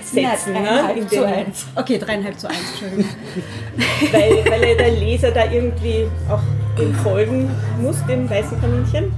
setzen. 0.01 0.53
Nein, 0.53 0.95
ne, 0.95 1.07
zu 1.07 1.15
den- 1.15 1.23
eins. 1.25 1.65
Okay, 1.75 1.97
dreieinhalb 1.99 2.39
zu 2.39 2.47
eins, 2.47 2.59
Entschuldigung. 2.71 3.05
weil, 4.11 4.51
weil 4.51 4.69
ja 4.69 4.75
der 4.75 4.91
Leser 4.91 5.31
da 5.31 5.45
irgendwie 5.51 6.07
auch 6.29 6.41
dem 6.77 6.93
folgen 6.95 7.49
muss, 7.81 7.97
dem 8.07 8.29
weißen 8.29 8.59
Kaninchen. 8.61 9.11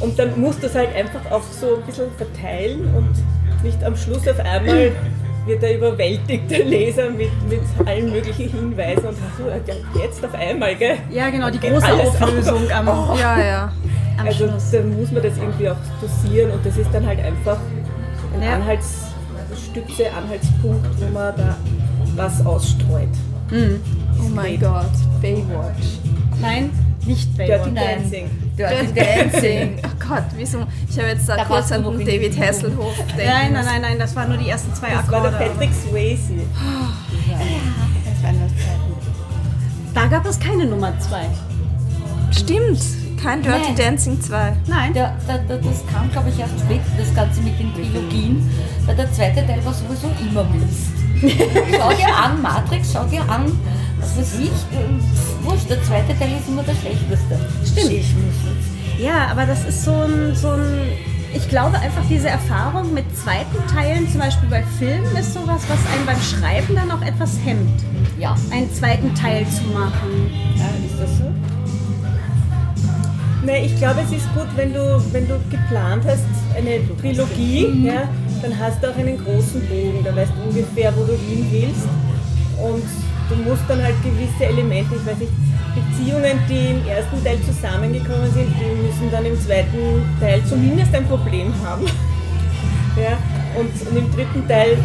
Und 0.00 0.18
dann 0.18 0.40
musst 0.40 0.62
du 0.62 0.66
es 0.68 0.74
halt 0.74 0.94
einfach 0.94 1.30
auch 1.30 1.42
so 1.60 1.76
ein 1.76 1.82
bisschen 1.82 2.10
verteilen 2.16 2.88
und 2.94 3.62
nicht 3.64 3.82
am 3.84 3.96
Schluss 3.96 4.26
auf 4.26 4.38
einmal 4.38 4.92
wird 5.46 5.62
er 5.62 5.70
der 6.50 6.64
Leser, 6.64 7.10
mit, 7.10 7.30
mit 7.48 7.60
allen 7.86 8.10
möglichen 8.12 8.50
Hinweisen 8.50 9.06
und 9.06 9.16
so, 9.38 9.98
jetzt 9.98 10.24
auf 10.24 10.34
einmal, 10.34 10.74
gell? 10.76 10.96
Ja, 11.10 11.30
genau, 11.30 11.50
die 11.50 11.58
große 11.60 11.92
Auflösung 11.92 12.70
am, 12.70 12.86
Ja, 13.18 13.38
ja. 13.42 13.72
am 14.18 14.26
Also 14.26 14.48
Schluss. 14.48 14.70
dann 14.72 14.98
muss 15.00 15.10
man 15.10 15.22
das 15.22 15.36
irgendwie 15.38 15.68
auch 15.70 15.76
dosieren 16.00 16.50
und 16.52 16.64
das 16.64 16.76
ist 16.76 16.90
dann 16.92 17.06
halt 17.06 17.20
einfach 17.20 17.58
ein 18.34 18.42
Ja. 18.42 18.54
Anhaltsstütze, 18.54 20.12
Anhaltspunkt, 20.16 20.86
wo 21.00 21.04
man 21.12 21.34
da 21.36 21.56
was 22.16 22.44
ausstreut. 22.44 23.08
Oh 23.52 24.28
mein 24.34 24.60
Gott, 24.60 24.84
Baywatch. 25.22 25.98
Nein, 26.40 26.70
nicht 27.06 27.38
Dirty 27.38 27.50
Baywatch. 27.52 27.72
Nein. 27.72 28.02
Dancing. 28.02 28.30
Dirty 28.56 28.92
Dancing. 28.92 29.78
Oh 29.84 30.08
Gott, 30.08 30.24
wieso? 30.36 30.66
Ich 30.88 30.98
habe 30.98 31.08
jetzt 31.08 31.28
da 31.28 31.44
kurz 31.44 31.72
an 31.72 31.82
David 31.82 32.38
Hasselhoff 32.38 32.96
denken 32.96 33.22
Nein, 33.26 33.52
nein, 33.52 33.64
nein, 33.64 33.80
nein, 33.82 33.98
das 33.98 34.14
waren 34.16 34.28
nur 34.28 34.38
die 34.38 34.48
ersten 34.48 34.74
zwei 34.74 34.90
Das 34.90 35.10
war 35.10 35.18
Akkorde. 35.24 35.38
der 35.38 35.46
Patrick 35.46 35.70
Swayze. 35.72 36.32
Das 38.04 38.22
waren 38.22 38.40
das 38.40 38.52
Zeiten. 38.52 38.90
Da 39.94 40.06
gab 40.06 40.26
es 40.26 40.38
keine 40.38 40.66
Nummer 40.66 40.92
zwei. 40.98 41.26
Stimmt, 42.30 42.80
kein 43.20 43.42
Dirty 43.42 43.58
Nein. 43.60 43.76
Dancing 43.76 44.20
2. 44.20 44.52
Nein. 44.66 44.94
Der, 44.94 45.16
der, 45.26 45.38
der, 45.38 45.58
das 45.58 45.84
kam, 45.92 46.10
glaube 46.10 46.28
ich, 46.30 46.38
erst 46.38 46.58
später, 46.60 46.84
das 46.96 47.14
Ganze 47.14 47.40
mit 47.42 47.58
den 47.58 47.74
Trilogien, 47.74 48.48
weil 48.86 48.96
der 48.96 49.12
zweite 49.12 49.46
Teil 49.46 49.64
war 49.64 49.74
sowieso 49.74 50.08
immer 50.20 50.44
Mist. 50.44 50.92
schau 51.76 51.90
dir 51.92 52.14
an, 52.16 52.40
Matrix, 52.40 52.92
schau 52.92 53.04
dir 53.04 53.20
an, 53.28 53.52
was 54.00 54.16
weiß 54.18 54.34
ich, 54.40 54.48
äh, 54.48 55.00
pf, 55.00 55.44
wurscht, 55.44 55.68
der 55.70 55.82
zweite 55.84 56.18
Teil 56.18 56.30
ist 56.38 56.48
immer 56.48 56.62
der 56.62 56.74
schlechteste. 56.74 57.38
Stimmt. 57.64 58.04
Ja, 58.98 59.28
aber 59.30 59.46
das 59.46 59.64
ist 59.64 59.84
so 59.84 59.92
ein, 59.92 60.34
so 60.34 60.50
ein. 60.50 60.88
Ich 61.32 61.48
glaube 61.48 61.78
einfach, 61.78 62.02
diese 62.10 62.28
Erfahrung 62.28 62.92
mit 62.92 63.04
zweiten 63.16 63.56
Teilen, 63.72 64.08
zum 64.10 64.20
Beispiel 64.20 64.48
bei 64.48 64.64
Filmen, 64.78 65.14
ist 65.16 65.32
sowas, 65.32 65.62
was 65.68 65.78
einen 65.94 66.04
beim 66.04 66.20
Schreiben 66.20 66.74
dann 66.74 66.90
auch 66.90 67.02
etwas 67.06 67.38
hemmt, 67.44 67.80
Ja. 68.18 68.34
einen 68.50 68.72
zweiten 68.74 69.14
Teil 69.14 69.46
zu 69.46 69.62
machen. 69.72 70.28
Ja, 70.56 70.64
ist 70.84 71.00
das 71.00 71.18
so? 71.18 71.24
Nein, 73.46 73.64
ich 73.64 73.76
glaube, 73.76 74.00
es 74.04 74.12
ist 74.12 74.26
gut, 74.34 74.48
wenn 74.56 74.72
du, 74.74 75.02
wenn 75.12 75.26
du 75.28 75.38
geplant 75.50 76.04
hast, 76.04 76.24
eine 76.56 76.80
Trilogie, 77.00 77.86
ja, 77.86 78.02
dann 78.42 78.58
hast 78.58 78.82
du 78.82 78.90
auch 78.90 78.96
einen 78.96 79.16
großen 79.24 79.60
Bogen, 79.68 80.04
da 80.04 80.14
weißt 80.14 80.32
du 80.36 80.48
ungefähr, 80.48 80.92
wo 80.96 81.04
du 81.04 81.12
hin 81.12 81.46
willst. 81.50 81.88
Und 82.60 82.82
du 83.30 83.36
musst 83.48 83.62
dann 83.68 83.82
halt 83.82 83.94
gewisse 84.02 84.44
Elemente, 84.44 84.94
ich 84.94 85.06
weiß 85.06 85.18
nicht, 85.18 85.32
Beziehungen, 85.74 86.38
die 86.48 86.74
im 86.74 86.86
ersten 86.86 87.22
Teil 87.22 87.38
zusammengekommen 87.42 88.30
sind, 88.32 88.50
die 88.58 88.86
müssen 88.86 89.10
dann 89.10 89.24
im 89.24 89.40
zweiten 89.40 90.02
Teil 90.18 90.42
zumindest 90.44 90.94
ein 90.94 91.06
Problem 91.06 91.52
haben. 91.64 91.86
Ja, 92.96 93.16
und, 93.56 93.70
und 93.88 93.96
im 93.96 94.10
dritten 94.10 94.46
Teil, 94.48 94.76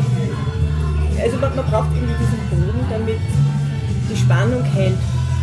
also 1.19 1.37
man, 1.37 1.55
man 1.55 1.65
braucht 1.65 1.89
irgendwie 1.95 2.13
diesen 2.21 2.37
Bogen, 2.51 2.85
damit 2.87 3.17
die 4.07 4.15
Spannung 4.15 4.63
hält 4.63 4.93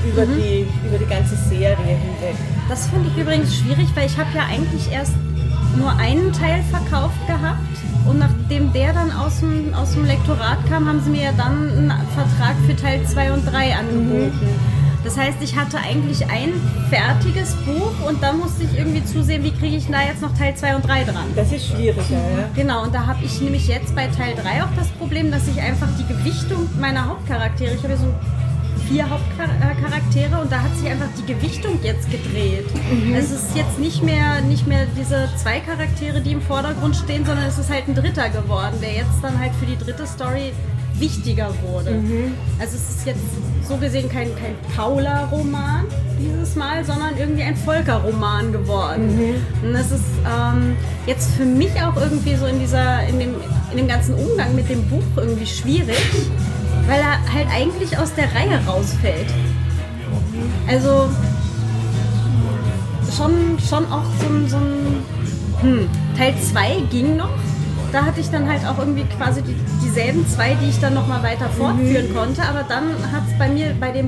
über, 0.07 0.25
die, 0.25 0.65
über 0.87 0.97
die 0.97 1.07
ganze 1.07 1.35
Serie 1.35 1.77
hinweg. 1.77 2.37
Das 2.69 2.87
finde 2.87 3.09
ich 3.09 3.21
übrigens 3.21 3.57
schwierig, 3.57 3.89
weil 3.97 4.07
ich 4.07 4.17
habe 4.17 4.31
ja 4.33 4.45
eigentlich 4.47 4.91
erst 4.93 5.15
nur 5.77 5.91
einen 5.99 6.33
Teil 6.33 6.63
verkauft 6.71 7.19
gehabt 7.27 7.59
und 8.07 8.19
nachdem 8.19 8.73
der 8.73 8.93
dann 8.93 9.11
aus 9.13 9.41
dem, 9.41 9.73
aus 9.75 9.93
dem 9.93 10.05
Lektorat 10.05 10.59
kam, 10.69 10.89
haben 10.89 11.01
sie 11.01 11.11
mir 11.11 11.25
ja 11.25 11.33
dann 11.33 11.69
einen 11.69 12.09
Vertrag 12.15 12.57
für 12.67 12.77
Teil 12.77 13.05
2 13.07 13.33
und 13.33 13.45
3 13.47 13.77
angeboten. 13.77 14.49
Das 15.05 15.19
heißt, 15.19 15.39
ich 15.41 15.57
hatte 15.57 15.79
eigentlich 15.79 16.25
ein 16.31 16.53
fertiges 16.89 17.55
Buch 17.67 18.09
und 18.09 18.23
dann 18.23 18.39
musste 18.39 18.63
ich 18.63 18.79
irgendwie 18.79 19.05
zusehen, 19.05 19.43
wie 19.43 19.51
kriege 19.51 19.77
ich 19.77 19.89
da 19.89 20.01
jetzt 20.03 20.23
noch 20.23 20.37
Teil 20.37 20.55
2 20.55 20.77
und 20.77 20.87
3 20.87 21.05
dran. 21.05 21.27
Das 21.35 21.51
ist 21.51 21.67
schwieriger, 21.67 22.03
ja. 22.11 22.49
Genau, 22.55 22.85
und 22.85 22.95
da 22.95 23.07
habe 23.07 23.25
ich 23.25 23.41
nämlich 23.41 23.67
jetzt 23.67 23.95
bei 23.97 24.07
Teil 24.07 24.35
3 24.37 24.63
auch 24.63 24.75
das 24.77 24.89
Problem, 24.91 25.33
dass 25.33 25.49
ich 25.49 25.61
einfach 25.61 25.89
die 25.99 26.07
Gewichtung 26.07 26.69
meiner 26.81 27.09
Hauptcharaktere, 27.09 27.75
ich 27.75 27.83
habe 27.83 27.95
ja 27.95 27.99
so 27.99 28.15
vier 28.89 29.09
Hauptcharaktere 29.09 30.41
und 30.41 30.53
da 30.53 30.63
hat 30.63 30.77
sich 30.77 30.89
einfach 30.89 31.09
die 31.19 31.33
Gewichtung 31.33 31.79
jetzt 31.83 32.11
gedreht. 32.11 32.67
Es 33.15 33.31
ist 33.31 33.57
jetzt 33.57 33.79
nicht 33.79 34.03
mehr, 34.03 34.41
nicht 34.43 34.67
mehr 34.67 34.87
diese 34.97 35.29
zwei 35.37 35.61
Charaktere, 35.61 36.21
die 36.21 36.33
im 36.33 36.43
Vordergrund 36.43 36.97
stehen, 36.97 37.25
sondern 37.25 37.47
es 37.47 37.59
ist 37.59 37.71
halt 37.71 37.89
ein 37.89 37.95
dritter 37.95 38.29
geworden, 38.29 38.77
der 38.83 38.93
jetzt 38.93 39.23
dann 39.23 39.39
halt 39.39 39.53
für 39.55 39.67
die 39.67 39.77
dritte 39.77 40.07
Story 40.07 40.53
wichtiger 40.99 41.53
wurde. 41.63 41.91
Also 42.59 42.77
es 42.77 42.91
ist 42.91 43.07
jetzt 43.07 43.21
so 43.67 43.77
gesehen 43.77 44.09
kein, 44.09 44.29
kein 44.37 44.55
Paula-Roman 44.77 45.87
dieses 46.21 46.55
Mal, 46.55 46.85
sondern 46.85 47.17
irgendwie 47.19 47.43
ein 47.43 47.57
Volker-Roman 47.57 48.53
geworden. 48.53 49.35
Und 49.63 49.73
das 49.73 49.91
ist 49.91 50.05
ähm, 50.27 50.77
jetzt 51.07 51.35
für 51.35 51.45
mich 51.45 51.73
auch 51.83 51.97
irgendwie 51.97 52.35
so 52.37 52.47
in 52.47 52.61
dieser, 52.61 53.07
in 53.09 53.19
dem, 53.19 53.35
in 53.71 53.77
dem 53.79 53.89
ganzen 53.89 54.15
Umgang 54.15 54.55
mit 54.55 54.69
dem 54.69 54.85
Buch 54.89 55.03
irgendwie 55.17 55.47
schwierig, 55.47 55.97
weil 56.87 57.01
er 57.01 57.33
halt 57.33 57.49
eigentlich 57.53 57.97
aus 57.99 58.15
der 58.15 58.25
Reihe 58.35 58.61
rausfällt. 58.67 59.29
Also 60.69 61.09
schon, 63.17 63.59
schon 63.59 63.93
auch 63.93 64.05
so 64.21 64.27
ein, 64.27 64.49
so 64.49 64.57
ein 64.57 65.03
hm, 65.61 65.89
Teil 66.17 66.35
2 66.37 66.83
ging 66.91 67.17
noch. 67.17 67.31
Da 67.93 68.07
hatte 68.07 68.21
ich 68.21 68.31
dann 68.31 68.49
halt 68.49 68.65
auch 68.67 68.79
irgendwie 68.79 69.05
quasi 69.05 69.43
die, 69.43 69.55
dieselben 69.85 70.27
zwei, 70.27 70.55
die 70.55 70.71
ich 70.71 70.81
dann 70.81 70.95
nochmal 70.95 71.23
weiter 71.23 71.49
fortführen 71.51 72.15
konnte. 72.15 72.43
Aber 72.43 72.65
dann 72.67 72.89
hat 73.13 73.23
es 73.31 73.39
bei 73.39 73.49
mir 73.49 73.75
bei 73.79 73.91
dem 73.91 74.07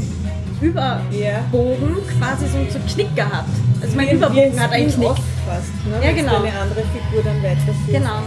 Überbogen 0.62 1.96
quasi 2.18 2.46
so, 2.46 2.58
so 2.70 2.78
einen 2.78 2.86
Knick 2.86 3.14
gehabt. 3.14 3.50
Also 3.82 3.96
mein 3.96 4.08
Überbogen 4.08 4.58
hat 4.58 4.72
eigentlich 4.72 4.94
Spin-off 4.94 5.16
Knick. 5.16 5.26
fast, 5.46 5.86
ne? 5.86 6.06
Ja, 6.06 6.12
genau. 6.12 6.36
eine 6.36 6.58
andere 6.58 6.82
Figur 6.94 7.22
dann 7.22 7.42
weiterführst. 7.42 7.88
Genau. 7.88 8.22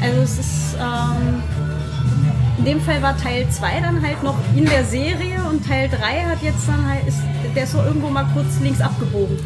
Also 0.00 0.20
es 0.22 0.38
ist, 0.38 0.76
ähm, 0.78 1.42
in 2.58 2.64
dem 2.64 2.80
Fall 2.80 3.02
war 3.02 3.16
Teil 3.16 3.46
2 3.48 3.80
dann 3.80 4.02
halt 4.02 4.22
noch 4.22 4.36
in 4.54 4.64
der 4.64 4.84
Serie 4.84 5.42
und 5.50 5.66
Teil 5.66 5.88
3 5.88 6.24
hat 6.24 6.42
jetzt 6.42 6.66
dann 6.68 6.88
halt, 6.88 7.06
ist, 7.06 7.18
der 7.54 7.64
ist 7.64 7.72
so 7.72 7.82
irgendwo 7.82 8.08
mal 8.08 8.26
kurz 8.32 8.58
links 8.62 8.80
abgebogen. 8.80 9.38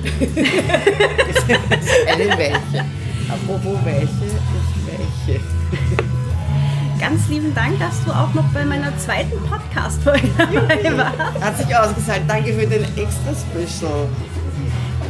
Eine 2.06 2.28
welche. 2.38 2.84
Apropos 3.28 3.78
welche 3.84 4.06
ist 4.06 5.26
welche. 5.26 5.40
Ganz 6.98 7.28
lieben 7.28 7.54
Dank, 7.54 7.78
dass 7.78 8.04
du 8.04 8.10
auch 8.10 8.34
noch 8.34 8.44
bei 8.52 8.64
meiner 8.64 8.96
zweiten 8.98 9.38
Podcast-Folge 9.48 10.28
dabei 10.36 10.96
warst. 10.96 11.40
Hat 11.40 11.58
sich 11.58 11.74
ausgezahlt. 11.74 12.22
Danke 12.28 12.52
für 12.52 12.66
den 12.66 12.84
extra 12.84 13.32
Special. 13.34 14.08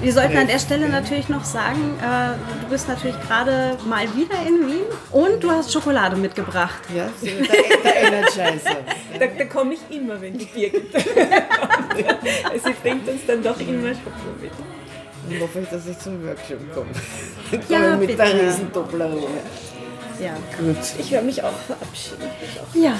Wir 0.02 0.12
sollten 0.14 0.36
an 0.36 0.46
der 0.46 0.58
Stelle 0.58 0.88
natürlich 0.88 1.28
noch 1.28 1.44
sagen, 1.44 1.98
äh, 2.00 2.62
du 2.62 2.70
bist 2.70 2.88
natürlich 2.88 3.20
gerade 3.20 3.76
mal 3.86 4.04
wieder 4.16 4.36
in 4.46 4.66
Wien 4.66 4.86
und 5.10 5.42
du 5.44 5.50
hast 5.50 5.70
Schokolade 5.72 6.16
mitgebracht. 6.16 6.80
Ja, 6.94 7.08
so 7.20 7.26
der, 7.26 7.82
der 7.84 8.02
Energizer. 8.02 8.76
Da, 9.18 9.26
da 9.26 9.44
komme 9.52 9.74
ich 9.74 9.96
immer, 9.96 10.18
wenn 10.20 10.38
die 10.38 10.46
Birgit 10.46 10.94
Also 12.50 12.68
Sie 12.68 12.74
bringt 12.82 13.06
uns 13.08 13.20
dann 13.26 13.42
doch 13.42 13.60
immer 13.60 13.88
Schoko 13.88 14.30
mit. 14.40 14.52
Und 15.28 15.42
hoffe 15.42 15.60
ich, 15.60 15.68
dass 15.68 15.86
ich 15.86 15.98
zum 15.98 16.26
Workshop 16.26 16.58
komme. 16.74 16.88
Ja, 17.68 17.96
mit 17.96 18.08
bitte. 18.08 18.22
der 18.22 18.46
riesen. 18.46 18.70
Ja. 20.20 20.32
Gut. 20.58 20.76
Ich 20.98 21.10
werde 21.10 21.26
mich 21.26 21.42
auch 21.42 21.52
verabschieden. 21.66 22.24
Ja. 22.74 22.94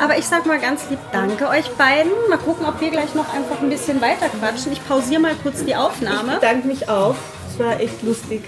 Aber 0.00 0.16
ich 0.16 0.24
sag 0.26 0.46
mal 0.46 0.58
ganz 0.58 0.88
lieb 0.88 0.98
Danke 1.12 1.48
euch 1.48 1.68
beiden. 1.72 2.10
Mal 2.30 2.38
gucken, 2.38 2.64
ob 2.66 2.80
wir 2.80 2.90
gleich 2.90 3.14
noch 3.14 3.32
einfach 3.34 3.60
ein 3.60 3.68
bisschen 3.68 4.00
weiter 4.00 4.28
quatschen. 4.28 4.72
Ich 4.72 4.86
pausiere 4.88 5.20
mal 5.20 5.34
kurz 5.42 5.62
die 5.64 5.70
Ich 5.70 5.76
Aufnahme. 5.76 6.34
bedanke 6.36 6.66
mich 6.66 6.88
auch. 6.88 7.14
Es 7.52 7.58
war 7.58 7.78
echt 7.78 8.02
lustig. 8.02 8.42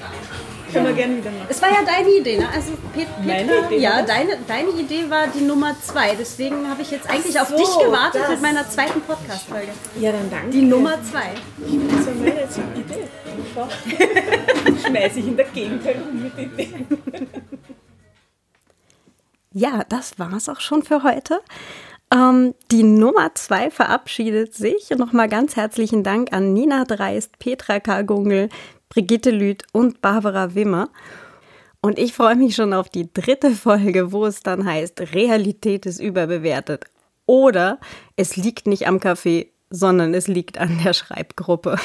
Können 0.72 0.86
wir 0.86 0.94
gerne 0.94 1.16
wieder 1.18 1.30
machen. 1.30 1.46
Es 1.50 1.60
war 1.60 1.68
ja 1.68 1.80
deine 1.84 2.08
Idee, 2.08 2.38
ne? 2.38 2.48
Also 2.54 2.72
Pet 2.94 3.06
Meine 3.22 3.44
Petra, 3.46 3.66
Idee 3.66 3.78
ja, 3.78 4.00
deine, 4.00 4.38
deine 4.48 4.70
Idee 4.70 5.10
war 5.10 5.26
die 5.26 5.42
Nummer 5.42 5.76
zwei. 5.82 6.14
Deswegen 6.18 6.66
habe 6.70 6.80
ich 6.80 6.90
jetzt 6.90 7.10
eigentlich 7.10 7.38
auf 7.38 7.48
so, 7.48 7.56
dich 7.58 7.68
gewartet 7.78 8.22
mit 8.30 8.40
meiner 8.40 8.66
zweiten 8.70 9.02
Podcast-Folge. 9.02 9.68
Ja, 10.00 10.12
dann 10.12 10.30
danke. 10.30 10.48
Die 10.48 10.62
Nummer 10.62 10.94
zwei. 11.02 11.32
Das 11.58 12.06
war 12.06 12.14
meine 12.14 12.48
Idee. 12.74 13.08
Schmeiße 14.86 15.18
ich 15.18 15.26
in 15.26 15.36
der 15.36 15.44
Gegend 15.46 15.84
mit 15.84 16.38
Ideen. 16.38 16.86
Ja, 19.52 19.84
das 19.88 20.18
war's 20.18 20.48
auch 20.48 20.60
schon 20.60 20.82
für 20.82 21.02
heute. 21.02 21.40
Ähm, 22.12 22.54
die 22.70 22.82
Nummer 22.82 23.34
zwei 23.34 23.70
verabschiedet 23.70 24.54
sich. 24.54 24.90
Nochmal 24.90 25.28
ganz 25.28 25.56
herzlichen 25.56 26.02
Dank 26.02 26.32
an 26.32 26.52
Nina 26.52 26.84
Dreist, 26.84 27.38
Petra 27.38 27.80
Kargungel, 27.80 28.48
Brigitte 28.88 29.30
Lüth 29.30 29.64
und 29.72 30.00
Barbara 30.00 30.54
Wimmer. 30.54 30.90
Und 31.80 31.98
ich 31.98 32.12
freue 32.12 32.36
mich 32.36 32.54
schon 32.54 32.72
auf 32.72 32.88
die 32.88 33.12
dritte 33.12 33.50
Folge, 33.50 34.12
wo 34.12 34.24
es 34.26 34.42
dann 34.42 34.64
heißt, 34.64 35.14
Realität 35.14 35.84
ist 35.86 36.00
überbewertet. 36.00 36.84
Oder 37.26 37.78
es 38.16 38.36
liegt 38.36 38.66
nicht 38.66 38.86
am 38.86 39.00
Kaffee, 39.00 39.52
sondern 39.70 40.14
es 40.14 40.28
liegt 40.28 40.58
an 40.58 40.80
der 40.84 40.92
Schreibgruppe. 40.92 41.76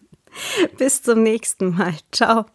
Bis 0.78 1.02
zum 1.02 1.22
nächsten 1.22 1.76
Mal. 1.76 1.94
Ciao. 2.12 2.46